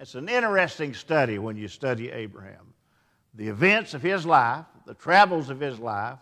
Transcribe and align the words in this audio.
It's 0.00 0.14
an 0.14 0.28
interesting 0.28 0.94
study 0.94 1.40
when 1.40 1.56
you 1.56 1.66
study 1.66 2.10
Abraham. 2.10 2.72
The 3.34 3.48
events 3.48 3.94
of 3.94 4.02
his 4.02 4.24
life, 4.24 4.64
the 4.86 4.94
travels 4.94 5.50
of 5.50 5.58
his 5.58 5.80
life, 5.80 6.18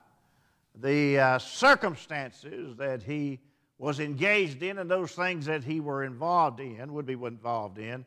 the 0.80 1.18
uh, 1.18 1.38
circumstances 1.38 2.74
that 2.76 3.02
he 3.02 3.38
was 3.78 4.00
engaged 4.00 4.62
in, 4.62 4.78
and 4.78 4.90
those 4.90 5.12
things 5.12 5.44
that 5.44 5.62
he 5.62 5.80
were 5.80 6.04
involved 6.04 6.60
in, 6.60 6.94
would 6.94 7.04
be 7.04 7.12
involved 7.12 7.76
in, 7.76 8.06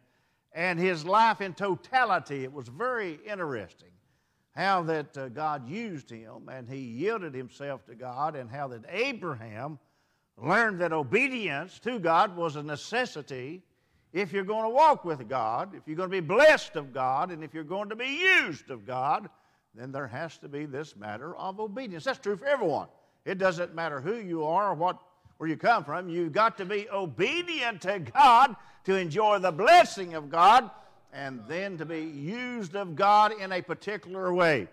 and 0.54 0.80
his 0.80 1.06
life 1.06 1.40
in 1.40 1.54
totality. 1.54 2.44
It 2.44 2.52
was 2.52 2.68
very 2.68 3.20
interesting 3.24 3.92
how 4.56 4.82
that 4.84 5.16
uh, 5.16 5.30
God 5.30 5.70
used 5.70 6.10
him 6.10 6.50
and 6.52 6.68
he 6.68 6.80
yielded 6.80 7.36
himself 7.36 7.86
to 7.86 7.94
God, 7.94 8.36
and 8.36 8.50
how 8.50 8.70
that 8.70 8.86
Abraham 8.90 9.78
learned 10.36 10.80
that 10.82 10.94
obedience 10.94 11.78
to 11.80 12.00
God 12.00 12.36
was 12.36 12.56
a 12.56 12.64
necessity 12.64 13.62
if 14.12 14.34
you're 14.34 14.44
going 14.44 14.64
to 14.64 14.70
walk 14.70 15.06
with 15.06 15.28
God, 15.30 15.76
if 15.76 15.84
you're 15.86 15.96
going 15.96 16.10
to 16.10 16.22
be 16.22 16.26
blessed 16.26 16.76
of 16.76 16.94
God, 16.94 17.32
and 17.32 17.44
if 17.44 17.54
you're 17.54 17.64
going 17.64 17.90
to 17.90 17.96
be 17.96 18.08
used 18.08 18.72
of 18.72 18.86
God, 18.86 19.30
then 19.76 19.92
there 19.92 20.08
has 20.08 20.38
to 20.40 20.48
be 20.48 20.66
this 20.66 20.96
matter 20.96 21.36
of 21.36 21.60
obedience. 21.60 22.04
That's 22.06 22.20
true 22.20 22.36
for 22.36 22.46
everyone. 22.46 22.88
It 23.26 23.38
doesn't 23.38 23.76
matter 23.76 24.02
who 24.02 24.16
you 24.16 24.44
are 24.46 24.72
or 24.72 24.74
what, 24.74 25.00
where 25.38 25.50
you 25.50 25.58
come 25.58 25.84
from. 25.84 26.10
You've 26.10 26.32
got 26.32 26.58
to 26.58 26.66
be 26.66 26.90
obedient 26.90 27.82
to 27.84 28.00
God 28.00 28.56
to 28.86 28.96
enjoy 28.96 29.40
the 29.40 29.52
blessing 29.52 30.16
of 30.16 30.30
God 30.30 30.72
and 31.14 31.42
then 31.48 31.78
to 31.78 31.86
be 31.86 32.02
used 32.02 32.76
of 32.76 32.96
God 32.96 33.34
in 33.40 33.52
a 33.52 33.62
particular 33.62 34.34
way. 34.34 34.68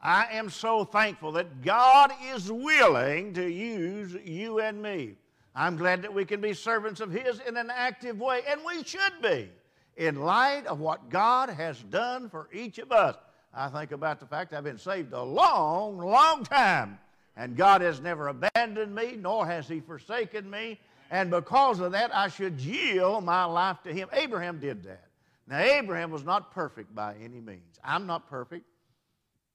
I 0.00 0.26
am 0.32 0.50
so 0.50 0.84
thankful 0.84 1.32
that 1.32 1.62
God 1.62 2.12
is 2.32 2.50
willing 2.50 3.34
to 3.34 3.48
use 3.48 4.16
you 4.24 4.60
and 4.60 4.82
me. 4.82 5.16
I'm 5.54 5.76
glad 5.76 6.02
that 6.02 6.14
we 6.14 6.24
can 6.24 6.40
be 6.40 6.54
servants 6.54 7.00
of 7.00 7.10
His 7.10 7.40
in 7.40 7.56
an 7.56 7.70
active 7.70 8.18
way, 8.18 8.42
and 8.48 8.60
we 8.64 8.82
should 8.84 9.20
be, 9.22 9.50
in 9.96 10.16
light 10.22 10.66
of 10.66 10.80
what 10.80 11.10
God 11.10 11.50
has 11.50 11.80
done 11.82 12.30
for 12.30 12.48
each 12.52 12.78
of 12.78 12.90
us. 12.90 13.16
I 13.52 13.68
think 13.68 13.92
about 13.92 14.18
the 14.18 14.26
fact 14.26 14.54
I've 14.54 14.64
been 14.64 14.78
saved 14.78 15.12
a 15.12 15.22
long, 15.22 15.98
long 15.98 16.44
time, 16.44 16.98
and 17.36 17.54
God 17.56 17.82
has 17.82 18.00
never 18.00 18.28
abandoned 18.28 18.94
me, 18.94 19.16
nor 19.18 19.46
has 19.46 19.68
He 19.68 19.80
forsaken 19.80 20.48
me, 20.48 20.80
and 21.10 21.30
because 21.30 21.80
of 21.80 21.92
that, 21.92 22.14
I 22.14 22.28
should 22.28 22.58
yield 22.58 23.24
my 23.24 23.44
life 23.44 23.82
to 23.84 23.92
Him. 23.92 24.08
Abraham 24.12 24.58
did 24.58 24.82
that. 24.84 25.04
Now, 25.46 25.58
Abraham 25.58 26.10
was 26.10 26.24
not 26.24 26.52
perfect 26.52 26.94
by 26.94 27.14
any 27.22 27.40
means. 27.40 27.78
I'm 27.84 28.06
not 28.06 28.30
perfect. 28.30 28.64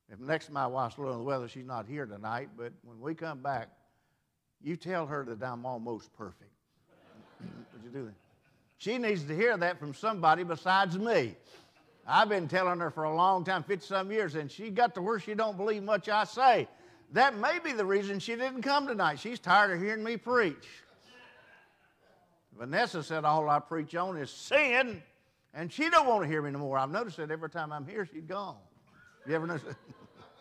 If 0.10 0.20
next 0.20 0.52
my 0.52 0.68
wife's 0.68 1.00
little 1.00 1.18
the 1.18 1.24
weather, 1.24 1.48
she's 1.48 1.66
not 1.66 1.88
here 1.88 2.06
tonight, 2.06 2.50
but 2.56 2.72
when 2.84 3.00
we 3.02 3.16
come 3.16 3.42
back, 3.42 3.70
you 4.64 4.76
tell 4.76 5.06
her 5.06 5.24
that 5.26 5.44
I'm 5.44 5.66
almost 5.66 6.14
perfect. 6.14 6.52
Would 7.42 7.84
you 7.84 7.90
do 7.90 8.06
that? 8.06 8.14
She 8.78 8.98
needs 8.98 9.24
to 9.24 9.36
hear 9.36 9.58
that 9.58 9.80
from 9.80 9.94
somebody 9.94 10.44
besides 10.44 10.98
me. 10.98 11.36
I've 12.08 12.30
been 12.30 12.48
telling 12.48 12.80
her 12.80 12.90
for 12.90 13.04
a 13.04 13.16
long 13.16 13.44
time, 13.44 13.64
50 13.64 13.86
some 13.86 14.12
years, 14.12 14.36
and 14.36 14.50
she 14.50 14.70
got 14.70 14.96
to 14.96 15.02
where 15.02 15.20
she 15.20 15.34
don't 15.34 15.58
believe 15.58 15.84
much 15.84 16.08
I 16.08 16.24
say. 16.24 16.68
That 17.12 17.38
may 17.38 17.60
be 17.60 17.74
the 17.74 17.86
reason 17.86 18.20
she 18.20 18.36
didn't 18.36 18.62
come 18.62 18.88
tonight. 18.88 19.20
She's 19.20 19.40
tired 19.40 19.72
of 19.72 19.82
hearing 19.82 20.04
me 20.04 20.16
preach. 20.16 20.68
Vanessa 22.58 23.04
said 23.04 23.26
all 23.26 23.50
I 23.50 23.60
preach 23.60 23.96
on 23.96 24.18
is 24.18 24.32
sin, 24.32 25.02
and 25.54 25.72
she 25.72 25.90
don't 25.90 26.08
want 26.08 26.24
to 26.24 26.28
hear 26.28 26.42
me 26.42 26.52
no 26.52 26.60
more. 26.60 26.78
I've 26.78 26.90
noticed 26.90 27.18
that 27.18 27.30
every 27.30 27.50
time 27.50 27.72
I'm 27.72 27.86
here, 27.86 28.08
she's 28.12 28.24
gone. 28.24 28.56
You 29.28 29.36
ever 29.36 29.46
notice 29.46 29.64
that? 29.64 29.76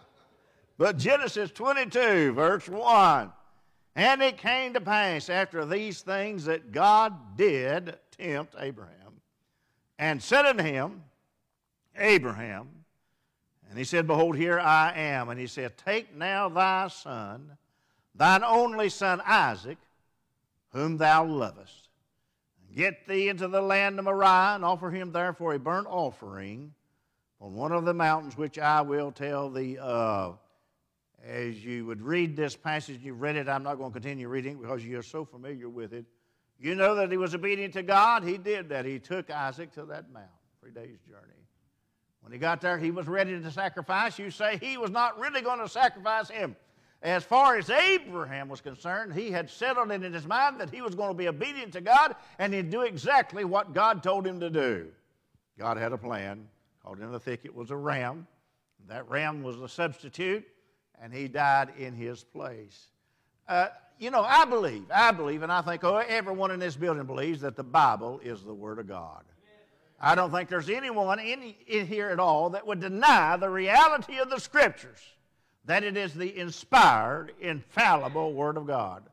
but 0.79 0.99
Genesis 0.99 1.51
22, 1.51 2.33
verse 2.33 2.69
1. 2.69 3.33
And 3.97 4.21
it 4.21 4.37
came 4.37 4.75
to 4.75 4.81
pass 4.81 5.31
after 5.31 5.65
these 5.65 6.03
things 6.03 6.45
that 6.45 6.71
God 6.71 7.39
did 7.39 7.97
tempt 8.11 8.55
Abraham 8.59 9.23
and 9.99 10.23
said 10.23 10.45
unto 10.45 10.63
him, 10.63 11.03
Abraham, 11.97 12.69
and 13.71 13.79
he 13.79 13.85
said, 13.85 14.07
Behold, 14.07 14.37
here 14.37 14.61
I 14.61 14.93
am. 14.93 15.31
And 15.31 15.41
he 15.41 15.47
said, 15.47 15.79
Take 15.79 16.15
now 16.15 16.51
thy 16.51 16.89
son, 16.89 17.57
thine 18.15 18.45
only 18.45 18.91
son 18.91 19.23
Isaac, 19.25 19.79
whom 20.73 20.99
thou 20.99 21.25
lovest, 21.25 21.89
and 22.61 22.77
get 22.77 23.09
thee 23.09 23.31
into 23.31 23.49
the 23.49 23.63
land 23.63 23.99
of 23.99 24.05
Moriah, 24.05 24.57
and 24.57 24.65
offer 24.65 24.91
him 24.91 25.11
there 25.11 25.33
for 25.33 25.55
a 25.55 25.59
burnt 25.59 25.87
offering 25.89 26.75
on 27.41 27.55
one 27.55 27.73
of 27.73 27.87
the 27.87 27.95
mountains 27.95 28.37
which 28.37 28.59
I 28.59 28.83
will 28.83 29.11
tell 29.11 29.49
thee 29.49 29.79
of 29.79 30.39
as 31.27 31.65
you 31.65 31.87
would 31.87 32.01
read 32.01 32.37
this 32.37 32.55
passage, 32.55 33.01
you've 33.03 33.21
read 33.21 33.37
it, 33.37 33.49
I'm 33.49 33.63
not 33.63 33.77
going 33.77 33.91
to 33.91 34.01
continue 34.01 34.29
reading 34.29 34.59
because 34.59 34.85
you're 34.85 35.03
so 35.03 35.25
familiar 35.25 35.69
with 35.69 35.93
it. 35.93 36.05
You 36.59 36.75
know 36.75 36.95
that 36.95 37.11
he 37.11 37.17
was 37.17 37.35
obedient 37.35 37.75
to 37.75 37.83
God. 37.83 38.23
He 38.23 38.39
did 38.39 38.69
that. 38.69 38.85
He 38.85 38.99
took 38.99 39.31
Isaac 39.31 39.73
to 39.73 39.85
that 39.87 40.11
mount, 40.13 40.27
three 40.61 40.71
days' 40.71 40.99
journey. 41.07 41.35
When 42.21 42.33
he 42.33 42.39
got 42.39 42.61
there, 42.61 42.79
he 42.79 42.91
was 42.91 43.07
ready 43.07 43.41
to 43.41 43.51
sacrifice. 43.51 44.19
You 44.19 44.31
say 44.31 44.59
he 44.59 44.79
was 44.79 44.91
not 44.91 45.19
really 45.19 45.43
going 45.43 45.59
to 45.59 45.69
sacrifice 45.69 46.29
him. 46.29 46.57
As 47.03 47.25
far 47.25 47.57
as 47.57 47.71
Abraham 47.71 48.49
was 48.49 48.61
concerned, 48.61 49.13
he 49.13 49.31
had 49.31 49.51
settled 49.51 49.91
it 49.91 50.03
in 50.03 50.13
his 50.13 50.27
mind 50.27 50.61
that 50.61 50.71
he 50.71 50.81
was 50.81 50.95
going 50.95 51.11
to 51.11 51.15
be 51.15 51.29
obedient 51.29 51.73
to 51.75 51.81
God 51.81 52.17
and 52.39 52.55
he'd 52.55 52.71
do 52.71 52.83
exactly 52.83 53.45
what 53.45 53.75
God 53.75 54.03
told 54.03 54.27
him 54.27 54.41
to 54.41 54.49
do. 54.49 54.89
God 55.59 55.77
had 55.77 55.93
a 55.93 55.99
plan. 55.99 56.49
Called 56.83 57.01
in 57.01 57.13
the 57.13 57.21
thicket 57.21 57.55
was 57.55 57.71
a 57.71 57.77
ram. 57.77 58.27
That 58.89 59.09
ram 59.11 59.43
was 59.43 59.59
the 59.59 59.69
substitute 59.69 60.47
and 61.03 61.13
he 61.13 61.29
died 61.29 61.71
in 61.79 61.95
his 61.95 62.25
place. 62.25 62.89
Uh, 63.49 63.69
you 63.99 64.11
know, 64.11 64.23
I 64.23 64.45
believe, 64.45 64.85
I 64.93 65.13
believe, 65.13 65.43
and 65.43 65.53
I 65.53 65.63
think 65.63 65.85
oh, 65.85 65.97
everyone 65.97 66.51
in 66.51 66.61
this 66.61 66.77
building 66.77 67.05
believes 67.05 67.41
that 67.41 67.57
the 67.57 67.65
Bible 67.65 68.21
is 68.23 68.43
the 68.43 68.55
Word 68.55 68.79
of 68.79 68.89
God. 68.89 69.25
I 69.99 70.15
don't 70.15 70.31
think 70.31 70.51
there's 70.51 70.69
anyone 70.69 71.19
in, 71.19 71.55
in 71.67 71.87
here 71.87 72.11
at 72.11 72.21
all 72.21 72.51
that 72.51 72.67
would 72.67 72.81
deny 72.81 73.37
the 73.37 73.49
reality 73.49 74.19
of 74.19 74.29
the 74.29 74.39
Scriptures, 74.39 75.01
that 75.65 75.85
it 75.85 75.97
is 75.97 76.13
the 76.13 76.39
inspired, 76.39 77.33
infallible 77.41 78.35
Word 78.35 78.59
of 78.59 78.67
God. 78.67 79.05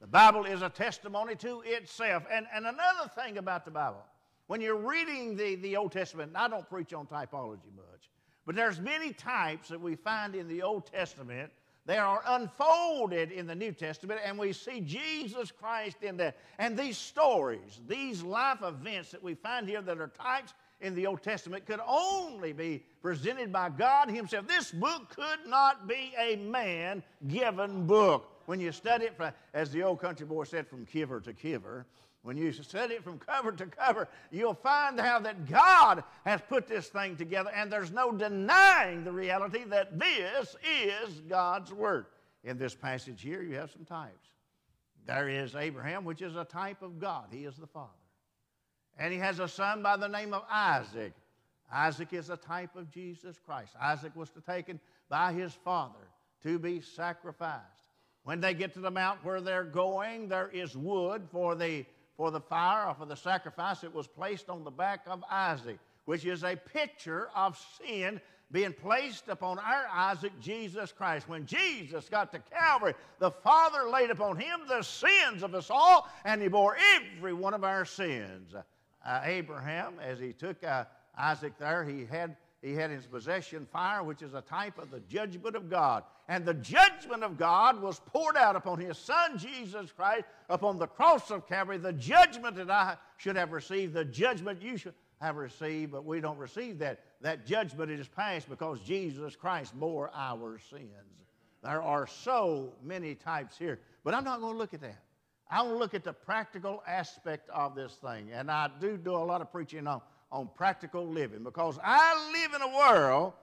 The 0.00 0.06
Bible 0.06 0.46
is 0.46 0.62
a 0.62 0.70
testimony 0.70 1.36
to 1.36 1.62
itself. 1.64 2.24
And, 2.32 2.46
and 2.54 2.66
another 2.66 3.10
thing 3.14 3.38
about 3.38 3.64
the 3.64 3.70
Bible, 3.70 4.02
when 4.46 4.60
you're 4.60 4.74
reading 4.76 5.36
the, 5.36 5.56
the 5.56 5.76
Old 5.76 5.92
Testament, 5.92 6.32
I 6.34 6.48
don't 6.48 6.68
preach 6.68 6.92
on 6.94 7.06
typology 7.06 7.70
much, 7.76 8.08
but 8.46 8.54
there's 8.54 8.80
many 8.80 9.12
types 9.12 9.68
that 9.68 9.80
we 9.80 9.94
find 9.94 10.34
in 10.34 10.48
the 10.48 10.62
Old 10.62 10.86
Testament. 10.86 11.50
They 11.84 11.98
are 11.98 12.22
unfolded 12.26 13.32
in 13.32 13.46
the 13.46 13.54
New 13.54 13.72
Testament, 13.72 14.20
and 14.24 14.38
we 14.38 14.52
see 14.52 14.80
Jesus 14.80 15.50
Christ 15.50 16.02
in 16.02 16.16
that. 16.18 16.36
And 16.58 16.78
these 16.78 16.96
stories, 16.96 17.80
these 17.88 18.22
life 18.22 18.62
events 18.62 19.10
that 19.10 19.22
we 19.22 19.34
find 19.34 19.68
here 19.68 19.82
that 19.82 19.98
are 19.98 20.08
types 20.08 20.54
in 20.80 20.94
the 20.94 21.06
Old 21.06 21.22
Testament, 21.22 21.66
could 21.66 21.80
only 21.86 22.52
be 22.52 22.84
presented 23.00 23.52
by 23.52 23.68
God 23.68 24.10
Himself. 24.10 24.46
This 24.46 24.70
book 24.70 25.14
could 25.14 25.48
not 25.48 25.88
be 25.88 26.12
a 26.18 26.36
man 26.36 27.02
given 27.26 27.86
book. 27.86 28.28
When 28.46 28.60
you 28.60 28.72
study 28.72 29.06
it, 29.06 29.16
from, 29.16 29.32
as 29.54 29.70
the 29.70 29.82
old 29.82 30.00
country 30.00 30.26
boy 30.26 30.44
said, 30.44 30.66
from 30.66 30.86
kiver 30.86 31.20
to 31.20 31.32
kiver, 31.32 31.86
when 32.22 32.36
you 32.36 32.52
study 32.52 32.94
it 32.94 33.04
from 33.04 33.18
cover 33.18 33.50
to 33.52 33.66
cover, 33.66 34.08
you'll 34.30 34.54
find 34.54 34.98
how 35.00 35.18
that 35.20 35.48
God 35.48 36.04
has 36.24 36.40
put 36.48 36.68
this 36.68 36.88
thing 36.88 37.16
together, 37.16 37.50
and 37.54 37.70
there's 37.70 37.90
no 37.90 38.12
denying 38.12 39.02
the 39.02 39.10
reality 39.10 39.64
that 39.64 39.98
this 39.98 40.54
is 40.64 41.20
God's 41.28 41.72
Word. 41.72 42.06
In 42.44 42.58
this 42.58 42.74
passage 42.74 43.22
here, 43.22 43.42
you 43.42 43.56
have 43.56 43.72
some 43.72 43.84
types. 43.84 44.28
There 45.04 45.28
is 45.28 45.56
Abraham, 45.56 46.04
which 46.04 46.22
is 46.22 46.36
a 46.36 46.44
type 46.44 46.82
of 46.82 47.00
God, 47.00 47.26
he 47.32 47.44
is 47.44 47.56
the 47.56 47.66
Father. 47.66 47.90
And 48.98 49.12
he 49.12 49.18
has 49.18 49.40
a 49.40 49.48
son 49.48 49.82
by 49.82 49.96
the 49.96 50.08
name 50.08 50.32
of 50.32 50.44
Isaac. 50.50 51.14
Isaac 51.72 52.12
is 52.12 52.30
a 52.30 52.36
type 52.36 52.76
of 52.76 52.90
Jesus 52.90 53.36
Christ. 53.44 53.72
Isaac 53.80 54.14
was 54.14 54.30
taken 54.46 54.78
by 55.08 55.32
his 55.32 55.52
father 55.64 56.06
to 56.42 56.58
be 56.58 56.80
sacrificed. 56.80 57.81
When 58.24 58.40
they 58.40 58.54
get 58.54 58.72
to 58.74 58.80
the 58.80 58.90
mount 58.90 59.24
where 59.24 59.40
they're 59.40 59.64
going, 59.64 60.28
there 60.28 60.48
is 60.48 60.76
wood 60.76 61.26
for 61.30 61.54
the 61.54 61.84
for 62.16 62.30
the 62.30 62.40
fire 62.40 62.88
or 62.88 62.94
for 62.94 63.06
the 63.06 63.16
sacrifice, 63.16 63.82
it 63.82 63.92
was 63.92 64.06
placed 64.06 64.50
on 64.50 64.64
the 64.64 64.70
back 64.70 65.00
of 65.06 65.24
Isaac, 65.30 65.78
which 66.04 66.24
is 66.24 66.44
a 66.44 66.56
picture 66.56 67.28
of 67.34 67.58
sin 67.80 68.20
being 68.52 68.74
placed 68.74 69.28
upon 69.28 69.58
our 69.58 69.86
Isaac, 69.90 70.32
Jesus 70.38 70.92
Christ. 70.92 71.28
When 71.28 71.46
Jesus 71.46 72.08
got 72.10 72.30
to 72.32 72.38
Calvary, 72.38 72.94
the 73.18 73.30
Father 73.30 73.88
laid 73.88 74.10
upon 74.10 74.36
him 74.36 74.60
the 74.68 74.82
sins 74.82 75.42
of 75.42 75.54
us 75.54 75.70
all, 75.70 76.08
and 76.24 76.40
he 76.42 76.48
bore 76.48 76.76
every 76.94 77.32
one 77.32 77.54
of 77.54 77.64
our 77.64 77.86
sins. 77.86 78.54
Uh, 78.54 79.20
Abraham, 79.24 79.94
as 80.00 80.18
he 80.18 80.34
took 80.34 80.62
uh, 80.62 80.84
Isaac 81.16 81.54
there, 81.58 81.82
he 81.82 82.04
had, 82.04 82.36
he 82.62 82.74
had 82.74 82.90
in 82.90 82.96
his 82.96 83.06
possession 83.06 83.66
fire, 83.72 84.04
which 84.04 84.22
is 84.22 84.34
a 84.34 84.40
type 84.40 84.78
of 84.78 84.90
the 84.90 85.00
judgment 85.00 85.56
of 85.56 85.68
God. 85.68 86.04
And 86.28 86.44
the 86.44 86.54
judgment 86.54 87.24
of 87.24 87.36
God 87.36 87.82
was 87.82 88.00
poured 88.06 88.36
out 88.36 88.54
upon 88.54 88.78
his 88.78 88.96
son 88.96 89.36
Jesus 89.36 89.90
Christ 89.90 90.24
upon 90.48 90.78
the 90.78 90.86
cross 90.86 91.30
of 91.32 91.48
Calvary. 91.48 91.78
The 91.78 91.92
judgment 91.92 92.54
that 92.56 92.70
I 92.70 92.96
should 93.16 93.36
have 93.36 93.50
received, 93.50 93.94
the 93.94 94.04
judgment 94.04 94.62
you 94.62 94.76
should 94.76 94.94
have 95.20 95.36
received, 95.36 95.90
but 95.90 96.04
we 96.04 96.20
don't 96.20 96.38
receive 96.38 96.78
that. 96.78 97.00
That 97.20 97.46
judgment 97.46 97.90
is 97.90 98.06
passed 98.06 98.48
because 98.48 98.80
Jesus 98.80 99.34
Christ 99.34 99.78
bore 99.78 100.10
our 100.14 100.58
sins. 100.70 100.86
There 101.62 101.82
are 101.82 102.06
so 102.06 102.72
many 102.82 103.14
types 103.14 103.58
here, 103.58 103.80
but 104.04 104.14
I'm 104.14 104.24
not 104.24 104.40
going 104.40 104.54
to 104.54 104.58
look 104.58 104.74
at 104.74 104.80
that. 104.80 105.02
I 105.50 105.62
want 105.62 105.74
to 105.74 105.78
look 105.78 105.94
at 105.94 106.02
the 106.02 106.12
practical 106.12 106.82
aspect 106.86 107.50
of 107.50 107.74
this 107.74 107.92
thing. 107.94 108.30
And 108.32 108.50
I 108.50 108.70
do 108.80 108.96
do 108.96 109.14
a 109.14 109.18
lot 109.18 109.40
of 109.42 109.52
preaching 109.52 109.86
on, 109.86 110.00
on 110.32 110.48
practical 110.56 111.06
living 111.06 111.44
because 111.44 111.78
I 111.84 112.32
live 112.32 112.54
in 112.54 112.62
a 112.62 112.76
world 112.76 113.34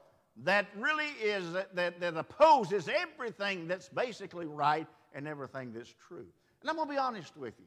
that 0.44 0.66
really 0.76 1.10
is, 1.24 1.54
that, 1.54 2.00
that 2.00 2.18
opposes 2.18 2.90
everything 2.90 3.68
that's 3.68 3.88
basically 3.90 4.48
right 4.48 4.88
and 5.14 5.28
everything 5.28 5.72
that's 5.72 5.94
true. 6.08 6.26
And 6.62 6.70
I'm 6.70 6.76
going 6.76 6.88
to 6.88 6.94
be 6.94 6.98
honest 6.98 7.38
with 7.38 7.54
you. 7.60 7.66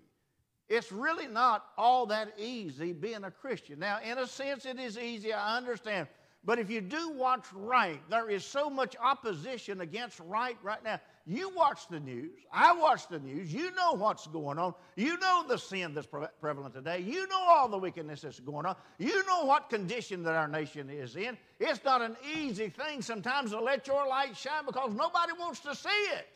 It's 0.69 0.91
really 0.91 1.27
not 1.27 1.67
all 1.77 2.07
that 2.07 2.35
easy 2.39 2.93
being 2.93 3.25
a 3.25 3.31
Christian. 3.31 3.79
Now, 3.79 4.01
in 4.05 4.19
a 4.19 4.27
sense, 4.27 4.67
it 4.67 4.79
is 4.79 4.99
easy, 4.99 5.33
I 5.33 5.57
understand. 5.57 6.09
But 6.45 6.59
if 6.59 6.71
you 6.71 6.81
do 6.81 7.11
what's 7.11 7.53
right, 7.53 8.01
there 8.11 8.29
is 8.29 8.45
so 8.45 8.69
much 8.69 8.97
opposition 9.01 9.81
against 9.81 10.19
right 10.21 10.57
right 10.63 10.83
now. 10.83 10.99
You 11.25 11.51
watch 11.55 11.87
the 11.89 12.01
news. 12.01 12.33
I 12.53 12.73
watch 12.73 13.07
the 13.09 13.21
news. 13.21 13.55
You 13.55 13.71
know 13.75 13.93
what's 13.93 14.27
going 14.27 14.59
on. 14.59 14.75
You 14.97 15.17
know 15.19 15.45
the 15.47 15.57
sin 15.57 15.95
that's 15.95 16.07
pre- 16.07 16.27
prevalent 16.41 16.75
today. 16.75 16.99
You 16.99 17.29
know 17.29 17.41
all 17.41 17.69
the 17.69 17.79
wickedness 17.79 18.23
that's 18.23 18.41
going 18.41 18.67
on. 18.67 18.75
You 18.99 19.25
know 19.27 19.45
what 19.45 19.71
condition 19.71 20.25
that 20.25 20.35
our 20.35 20.49
nation 20.49 20.91
is 20.91 21.15
in. 21.15 21.39
It's 21.61 21.85
not 21.85 22.03
an 22.03 22.17
easy 22.37 22.71
thing 22.71 23.03
sometimes 23.03 23.53
to 23.53 23.61
let 23.61 23.87
your 23.87 24.07
light 24.09 24.37
shine 24.37 24.67
because 24.67 24.93
nobody 24.95 25.33
wants 25.39 25.61
to 25.61 25.77
see 25.77 25.89
it. 25.89 26.27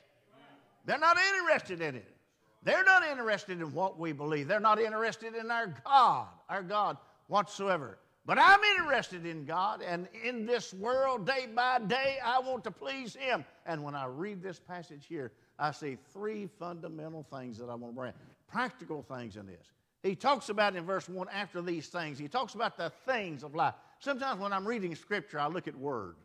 They're 0.85 0.99
not 0.99 1.17
interested 1.35 1.81
in 1.81 1.97
it. 1.97 2.17
They're 2.63 2.85
not 2.85 3.05
interested 3.05 3.61
in 3.61 3.73
what 3.73 3.99
we 3.99 4.13
believe. 4.13 4.47
They're 4.47 4.61
not 4.61 4.81
interested 4.81 5.35
in 5.35 5.51
our 5.51 5.75
God, 5.85 6.29
our 6.49 6.63
God 6.63 6.97
whatsoever. 7.27 7.99
But 8.27 8.41
I'm 8.41 8.59
interested 8.77 9.25
in 9.25 9.45
God, 9.45 9.83
and 9.87 10.09
in 10.25 10.47
this 10.47 10.75
world, 10.75 11.25
day 11.25 11.47
by 11.55 11.79
day, 11.79 12.19
I 12.25 12.41
want 12.41 12.65
to 12.65 12.73
please 12.73 13.15
Him. 13.15 13.45
And 13.67 13.85
when 13.85 13.95
I 13.95 14.07
read 14.07 14.43
this 14.43 14.59
passage 14.59 15.07
here, 15.09 15.31
I 15.61 15.71
see 15.71 15.97
three 16.13 16.49
fundamental 16.59 17.25
things 17.33 17.57
that 17.59 17.71
I 17.71 17.77
want 17.77 17.95
to 17.95 18.01
bring, 18.01 18.13
practical 18.49 19.03
things 19.03 19.37
in 19.37 19.47
this. 19.47 19.71
He 20.03 20.17
talks 20.17 20.49
about 20.49 20.75
in 20.75 20.85
verse 20.85 21.09
1 21.09 21.29
after 21.33 21.63
these 21.63 21.87
things, 21.87 22.19
he 22.19 22.27
talks 22.27 22.55
about 22.55 22.77
the 22.77 22.91
things 23.07 23.45
of 23.45 23.55
life. 23.55 23.75
Sometimes 24.01 24.41
when 24.41 24.53
I'm 24.53 24.67
reading 24.67 24.95
Scripture, 24.97 25.39
I 25.39 25.47
look 25.47 25.69
at 25.69 25.77
words. 25.77 26.19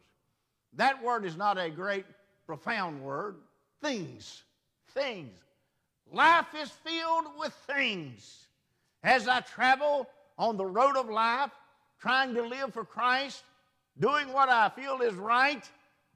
That 0.74 1.03
word 1.03 1.24
is 1.24 1.38
not 1.38 1.59
a 1.59 1.69
great, 1.69 2.06
profound 2.48 3.01
word. 3.01 3.36
Things. 3.80 4.44
Things. 4.94 5.38
Life 6.12 6.48
is 6.59 6.69
filled 6.83 7.25
with 7.38 7.53
things. 7.68 8.48
As 9.03 9.27
I 9.27 9.42
travel 9.42 10.07
on 10.38 10.57
the 10.57 10.65
road 10.65 10.98
of 10.98 11.09
life, 11.09 11.51
trying 12.01 12.33
to 12.36 12.42
live 12.42 12.74
for 12.74 12.83
Christ, 12.83 13.44
doing 14.00 14.33
what 14.33 14.50
I 14.50 14.69
feel 14.69 15.01
is 15.01 15.13
right. 15.15 15.63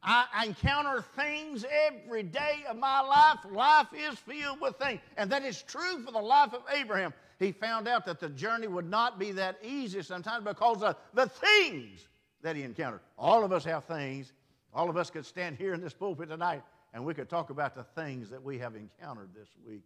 I, 0.04 0.46
encounter 0.46 1.04
things 1.16 1.66
every 1.88 2.24
day 2.24 2.64
of 2.70 2.78
my 2.78 3.02
life. 3.02 3.40
Life 3.52 3.88
is 3.96 4.20
filled 4.20 4.62
with 4.62 4.76
things. 4.78 5.02
And 5.18 5.32
that 5.32 5.44
is 5.44 5.64
true 5.64 6.04
for 6.04 6.12
the 6.12 6.20
life 6.20 6.54
of 6.54 6.62
Abraham. 6.72 7.14
He 7.40 7.52
found 7.52 7.88
out 7.88 8.06
that 8.06 8.20
the 8.20 8.30
journey 8.30 8.68
would 8.68 8.90
not 8.90 9.18
be 9.18 9.32
that 9.32 9.58
easy 9.64 10.04
sometimes 10.04 10.44
because 10.44 10.84
of 10.84 10.96
the 11.14 11.28
things 11.28 12.08
that 12.44 12.56
he 12.56 12.62
encountered. 12.62 13.02
All 13.18 13.44
of 13.44 13.52
us 13.52 13.66
have 13.66 13.86
things. 13.86 14.32
All 14.74 14.90
of 14.90 14.98
us 14.98 15.10
could 15.10 15.26
stand 15.26 15.58
here 15.58 15.74
in 15.74 15.82
this 15.82 15.94
pulpit 15.94 16.30
tonight 16.30 16.62
and 16.96 17.04
we 17.04 17.14
could 17.14 17.30
talk 17.30 17.50
about 17.50 17.76
the 17.76 17.84
things 17.84 18.30
that 18.30 18.42
we 18.42 18.58
have 18.58 18.74
encountered 18.76 19.30
this 19.36 19.50
week. 19.68 19.82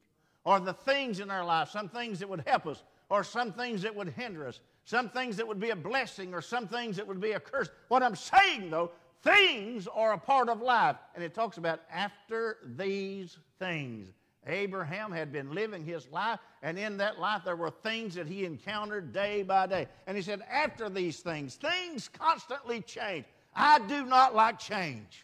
Or 0.46 0.60
the 0.60 0.74
things 0.74 1.20
in 1.20 1.32
our 1.32 1.44
life, 1.44 1.70
some 1.70 1.90
things 1.90 2.20
that 2.20 2.30
would 2.30 2.44
help 2.46 2.68
us, 2.68 2.84
or 3.10 3.24
some 3.24 3.52
things 3.52 3.82
that 3.82 3.96
would 3.96 4.10
hinder 4.10 4.48
us, 4.48 4.60
some 4.90 5.08
things 5.08 5.38
that 5.38 5.48
would 5.48 5.60
be 5.60 5.70
a 5.70 5.76
blessing, 5.76 6.34
or 6.34 6.42
some 6.42 6.68
things 6.68 6.96
that 6.96 7.06
would 7.06 7.22
be 7.22 7.34
a 7.34 7.40
curse. 7.40 7.70
What 7.90 8.02
I'm 8.02 8.16
saying, 8.16 8.72
though, 8.72 8.90
things 9.22 9.88
are 9.88 10.14
a 10.14 10.18
part 10.18 10.50
of 10.50 10.64
life. 10.64 10.96
And 11.14 11.24
it 11.24 11.36
talks 11.36 11.58
about 11.58 11.82
after 11.94 12.58
these 12.76 13.38
things. 13.60 14.12
Abraham 14.48 15.12
had 15.12 15.32
been 15.32 15.54
living 15.54 15.86
his 15.86 16.08
life, 16.10 16.40
and 16.64 16.80
in 16.80 16.98
that 16.98 17.20
life 17.20 17.44
there 17.46 17.56
were 17.56 17.70
things 17.70 18.16
that 18.16 18.26
he 18.26 18.46
encountered 18.46 19.14
day 19.14 19.44
by 19.44 19.68
day. 19.68 19.88
And 20.08 20.18
he 20.18 20.24
said, 20.24 20.42
After 20.52 20.90
these 20.90 21.20
things, 21.20 21.54
things 21.54 22.08
constantly 22.08 22.82
change. 22.82 23.26
I 23.56 23.78
do 23.88 24.08
not 24.08 24.34
like 24.34 24.58
change. 24.58 25.24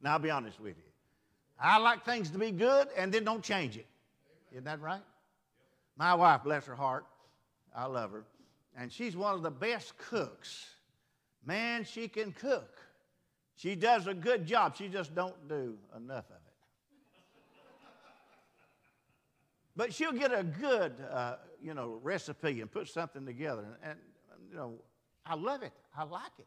Now, 0.00 0.12
I'll 0.12 0.18
be 0.18 0.30
honest 0.30 0.58
with 0.60 0.78
you. 0.78 0.90
I 1.60 1.76
like 1.76 2.06
things 2.06 2.30
to 2.30 2.38
be 2.38 2.52
good 2.52 2.88
and 2.96 3.12
then 3.12 3.22
don't 3.22 3.42
change 3.42 3.76
it. 3.76 3.86
Isn't 4.50 4.64
that 4.64 4.80
right? 4.80 5.02
My 5.98 6.14
wife, 6.14 6.42
bless 6.42 6.64
her 6.64 6.74
heart, 6.74 7.04
I 7.76 7.84
love 7.84 8.12
her, 8.12 8.24
and 8.76 8.92
she's 8.92 9.16
one 9.16 9.34
of 9.34 9.42
the 9.42 9.50
best 9.50 9.96
cooks. 9.96 10.66
Man, 11.44 11.84
she 11.84 12.08
can 12.08 12.32
cook. 12.32 12.78
She 13.56 13.74
does 13.74 14.06
a 14.06 14.14
good 14.14 14.46
job. 14.46 14.76
She 14.76 14.88
just 14.88 15.14
don't 15.14 15.48
do 15.48 15.78
enough 15.96 16.26
of 16.28 16.36
it. 16.36 16.42
But 19.74 19.92
she'll 19.92 20.12
get 20.12 20.32
a 20.32 20.42
good, 20.42 20.92
uh, 21.10 21.36
you 21.62 21.74
know, 21.74 22.00
recipe 22.02 22.60
and 22.60 22.70
put 22.70 22.88
something 22.88 23.26
together, 23.26 23.78
and, 23.82 23.98
you 24.50 24.56
know, 24.56 24.74
I 25.24 25.34
love 25.34 25.62
it. 25.62 25.72
I 25.96 26.04
like 26.04 26.32
it. 26.38 26.46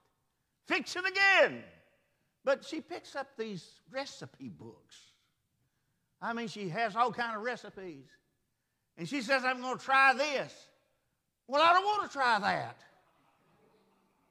Fix 0.68 0.96
it 0.96 1.04
again. 1.08 1.64
But 2.44 2.64
she 2.66 2.81
picks 2.81 3.16
up 3.16 3.28
these 3.38 3.81
recipe 3.92 4.50
books. 4.50 4.96
I 6.22 6.34
mean, 6.34 6.48
she 6.48 6.70
has 6.70 6.96
all 6.96 7.12
kind 7.12 7.36
of 7.36 7.44
recipes. 7.44 8.06
And 8.98 9.08
she 9.08 9.22
says, 9.22 9.44
I'm 9.46 9.62
going 9.62 9.78
to 9.78 9.84
try 9.84 10.14
this. 10.14 10.54
Well, 11.50 11.63
I 11.63 11.74
don't 11.74 11.84
want 11.84 12.10
to 12.10 12.16
try 12.16 12.38
that. 12.40 12.78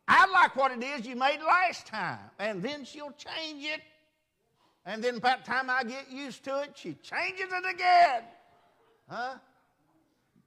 I 0.07 0.27
like 0.31 0.55
what 0.55 0.71
it 0.71 0.83
is 0.83 1.05
you 1.05 1.17
made 1.17 1.41
last 1.45 1.87
time. 1.89 2.21
And 2.39 2.63
then 2.63 2.85
she'll 2.85 3.13
change 3.13 3.65
it. 3.65 3.81
And 4.87 5.03
then 5.03 5.19
by 5.19 5.37
the 5.37 5.43
time 5.43 5.69
I 5.69 5.83
get 5.83 6.11
used 6.11 6.45
to 6.45 6.61
it, 6.61 6.71
she 6.77 6.95
changes 7.03 7.49
it 7.53 7.75
again. 7.75 8.23
Huh? 9.09 9.35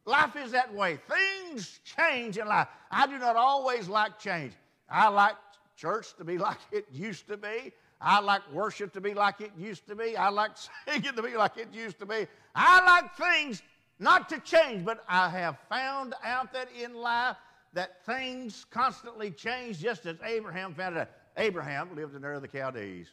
Life 0.06 0.38
is 0.38 0.51
that 0.53 0.73
way. 0.73 0.97
Things 1.09 1.81
change 1.83 2.38
in 2.38 2.47
life. 2.47 2.69
I 2.89 3.06
do 3.06 3.19
not 3.19 3.35
always 3.35 3.89
like 3.89 4.17
change. 4.17 4.53
I 4.89 5.10
like 5.10 5.36
church 5.75 6.15
to 6.17 6.24
be 6.24 6.38
like 6.48 6.57
it 6.72 6.86
used 6.91 7.27
to 7.27 7.36
be. 7.36 7.74
I 8.00 8.22
like 8.22 8.41
worship 8.51 8.93
to 8.93 9.01
be 9.01 9.13
like 9.13 9.41
it 9.41 9.51
used 9.60 9.88
to 9.88 9.95
be. 9.95 10.15
I 10.15 10.29
like 10.29 10.51
singing 10.88 11.13
to 11.13 11.22
be 11.22 11.36
like 11.36 11.57
it 11.57 11.67
used 11.74 12.00
to 12.00 12.05
be. 12.05 12.27
I 12.55 12.86
like 12.86 13.15
things 13.15 13.62
not 14.01 14.27
to 14.29 14.39
change, 14.39 14.84
but 14.84 15.03
I 15.08 15.29
have 15.29 15.58
found 15.70 16.15
out 16.24 16.51
that 16.53 16.70
in 16.77 16.96
life 16.96 17.38
that 17.74 18.03
things 18.05 18.65
constantly 18.70 19.31
change 19.31 19.79
just 19.79 20.05
as 20.05 20.17
Abraham 20.25 20.74
found 20.74 20.98
out. 20.98 21.10
Abraham 21.38 21.96
lived 21.96 22.15
in 22.15 22.25
Ur 22.25 22.34
of 22.34 22.41
the 22.41 22.50
Chaldees. 22.50 23.08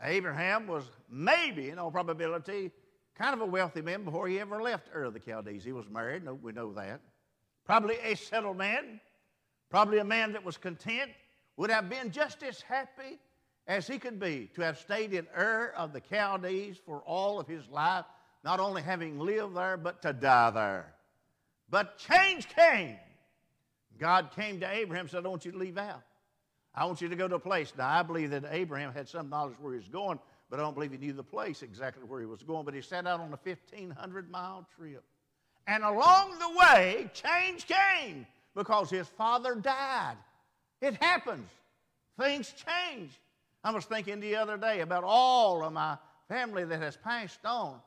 Abraham 0.00 0.68
was 0.68 0.84
maybe, 1.10 1.70
in 1.70 1.78
all 1.78 1.90
probability, 1.90 2.70
kind 3.16 3.34
of 3.34 3.40
a 3.40 3.46
wealthy 3.46 3.82
man 3.82 4.04
before 4.04 4.28
he 4.28 4.38
ever 4.38 4.62
left 4.62 4.88
Ur 4.94 5.04
of 5.04 5.14
the 5.14 5.20
Chaldees. 5.20 5.64
He 5.64 5.72
was 5.72 5.88
married, 5.90 6.24
no, 6.24 6.34
we 6.34 6.52
know 6.52 6.72
that. 6.74 7.00
Probably 7.66 7.96
a 8.04 8.14
settled 8.14 8.56
man, 8.56 9.00
probably 9.68 9.98
a 9.98 10.04
man 10.04 10.32
that 10.32 10.44
was 10.44 10.56
content, 10.56 11.10
would 11.56 11.70
have 11.70 11.90
been 11.90 12.12
just 12.12 12.44
as 12.44 12.60
happy 12.62 13.18
as 13.66 13.86
he 13.88 13.98
could 13.98 14.20
be 14.20 14.48
to 14.54 14.62
have 14.62 14.78
stayed 14.78 15.12
in 15.12 15.26
Ur 15.36 15.74
of 15.76 15.92
the 15.92 16.00
Chaldees 16.00 16.78
for 16.86 17.00
all 17.00 17.40
of 17.40 17.48
his 17.48 17.68
life, 17.68 18.04
not 18.44 18.60
only 18.60 18.82
having 18.82 19.18
lived 19.18 19.56
there, 19.56 19.76
but 19.76 20.02
to 20.02 20.12
die 20.12 20.50
there. 20.50 20.94
But 21.70 21.98
change 21.98 22.48
came. 22.48 22.96
God 23.98 24.30
came 24.34 24.60
to 24.60 24.70
Abraham 24.70 25.04
and 25.04 25.10
said, 25.10 25.26
I 25.26 25.28
want 25.28 25.44
you 25.44 25.52
to 25.52 25.58
leave 25.58 25.76
out. 25.76 26.02
I 26.74 26.84
want 26.84 27.00
you 27.00 27.08
to 27.08 27.16
go 27.16 27.26
to 27.26 27.34
a 27.34 27.40
place. 27.40 27.72
Now, 27.76 27.88
I 27.88 28.02
believe 28.02 28.30
that 28.30 28.44
Abraham 28.50 28.92
had 28.92 29.08
some 29.08 29.28
knowledge 29.28 29.56
where 29.60 29.72
he 29.72 29.78
was 29.78 29.88
going, 29.88 30.18
but 30.48 30.60
I 30.60 30.62
don't 30.62 30.74
believe 30.74 30.92
he 30.92 30.98
knew 30.98 31.12
the 31.12 31.24
place 31.24 31.62
exactly 31.62 32.04
where 32.04 32.20
he 32.20 32.26
was 32.26 32.42
going. 32.42 32.64
But 32.64 32.74
he 32.74 32.80
set 32.80 33.06
out 33.06 33.20
on 33.20 33.32
a 33.32 33.38
1,500 33.42 34.30
mile 34.30 34.66
trip. 34.76 35.02
And 35.66 35.82
along 35.82 36.38
the 36.38 36.58
way, 36.58 37.10
change 37.12 37.66
came 37.66 38.26
because 38.54 38.88
his 38.88 39.08
father 39.08 39.54
died. 39.56 40.16
It 40.80 40.94
happens. 41.02 41.48
Things 42.18 42.54
change. 42.66 43.10
I 43.62 43.72
was 43.72 43.84
thinking 43.84 44.20
the 44.20 44.36
other 44.36 44.56
day 44.56 44.80
about 44.80 45.04
all 45.04 45.62
of 45.64 45.72
my 45.72 45.98
family 46.28 46.64
that 46.64 46.80
has 46.80 46.96
passed 46.96 47.44
on. 47.44 47.80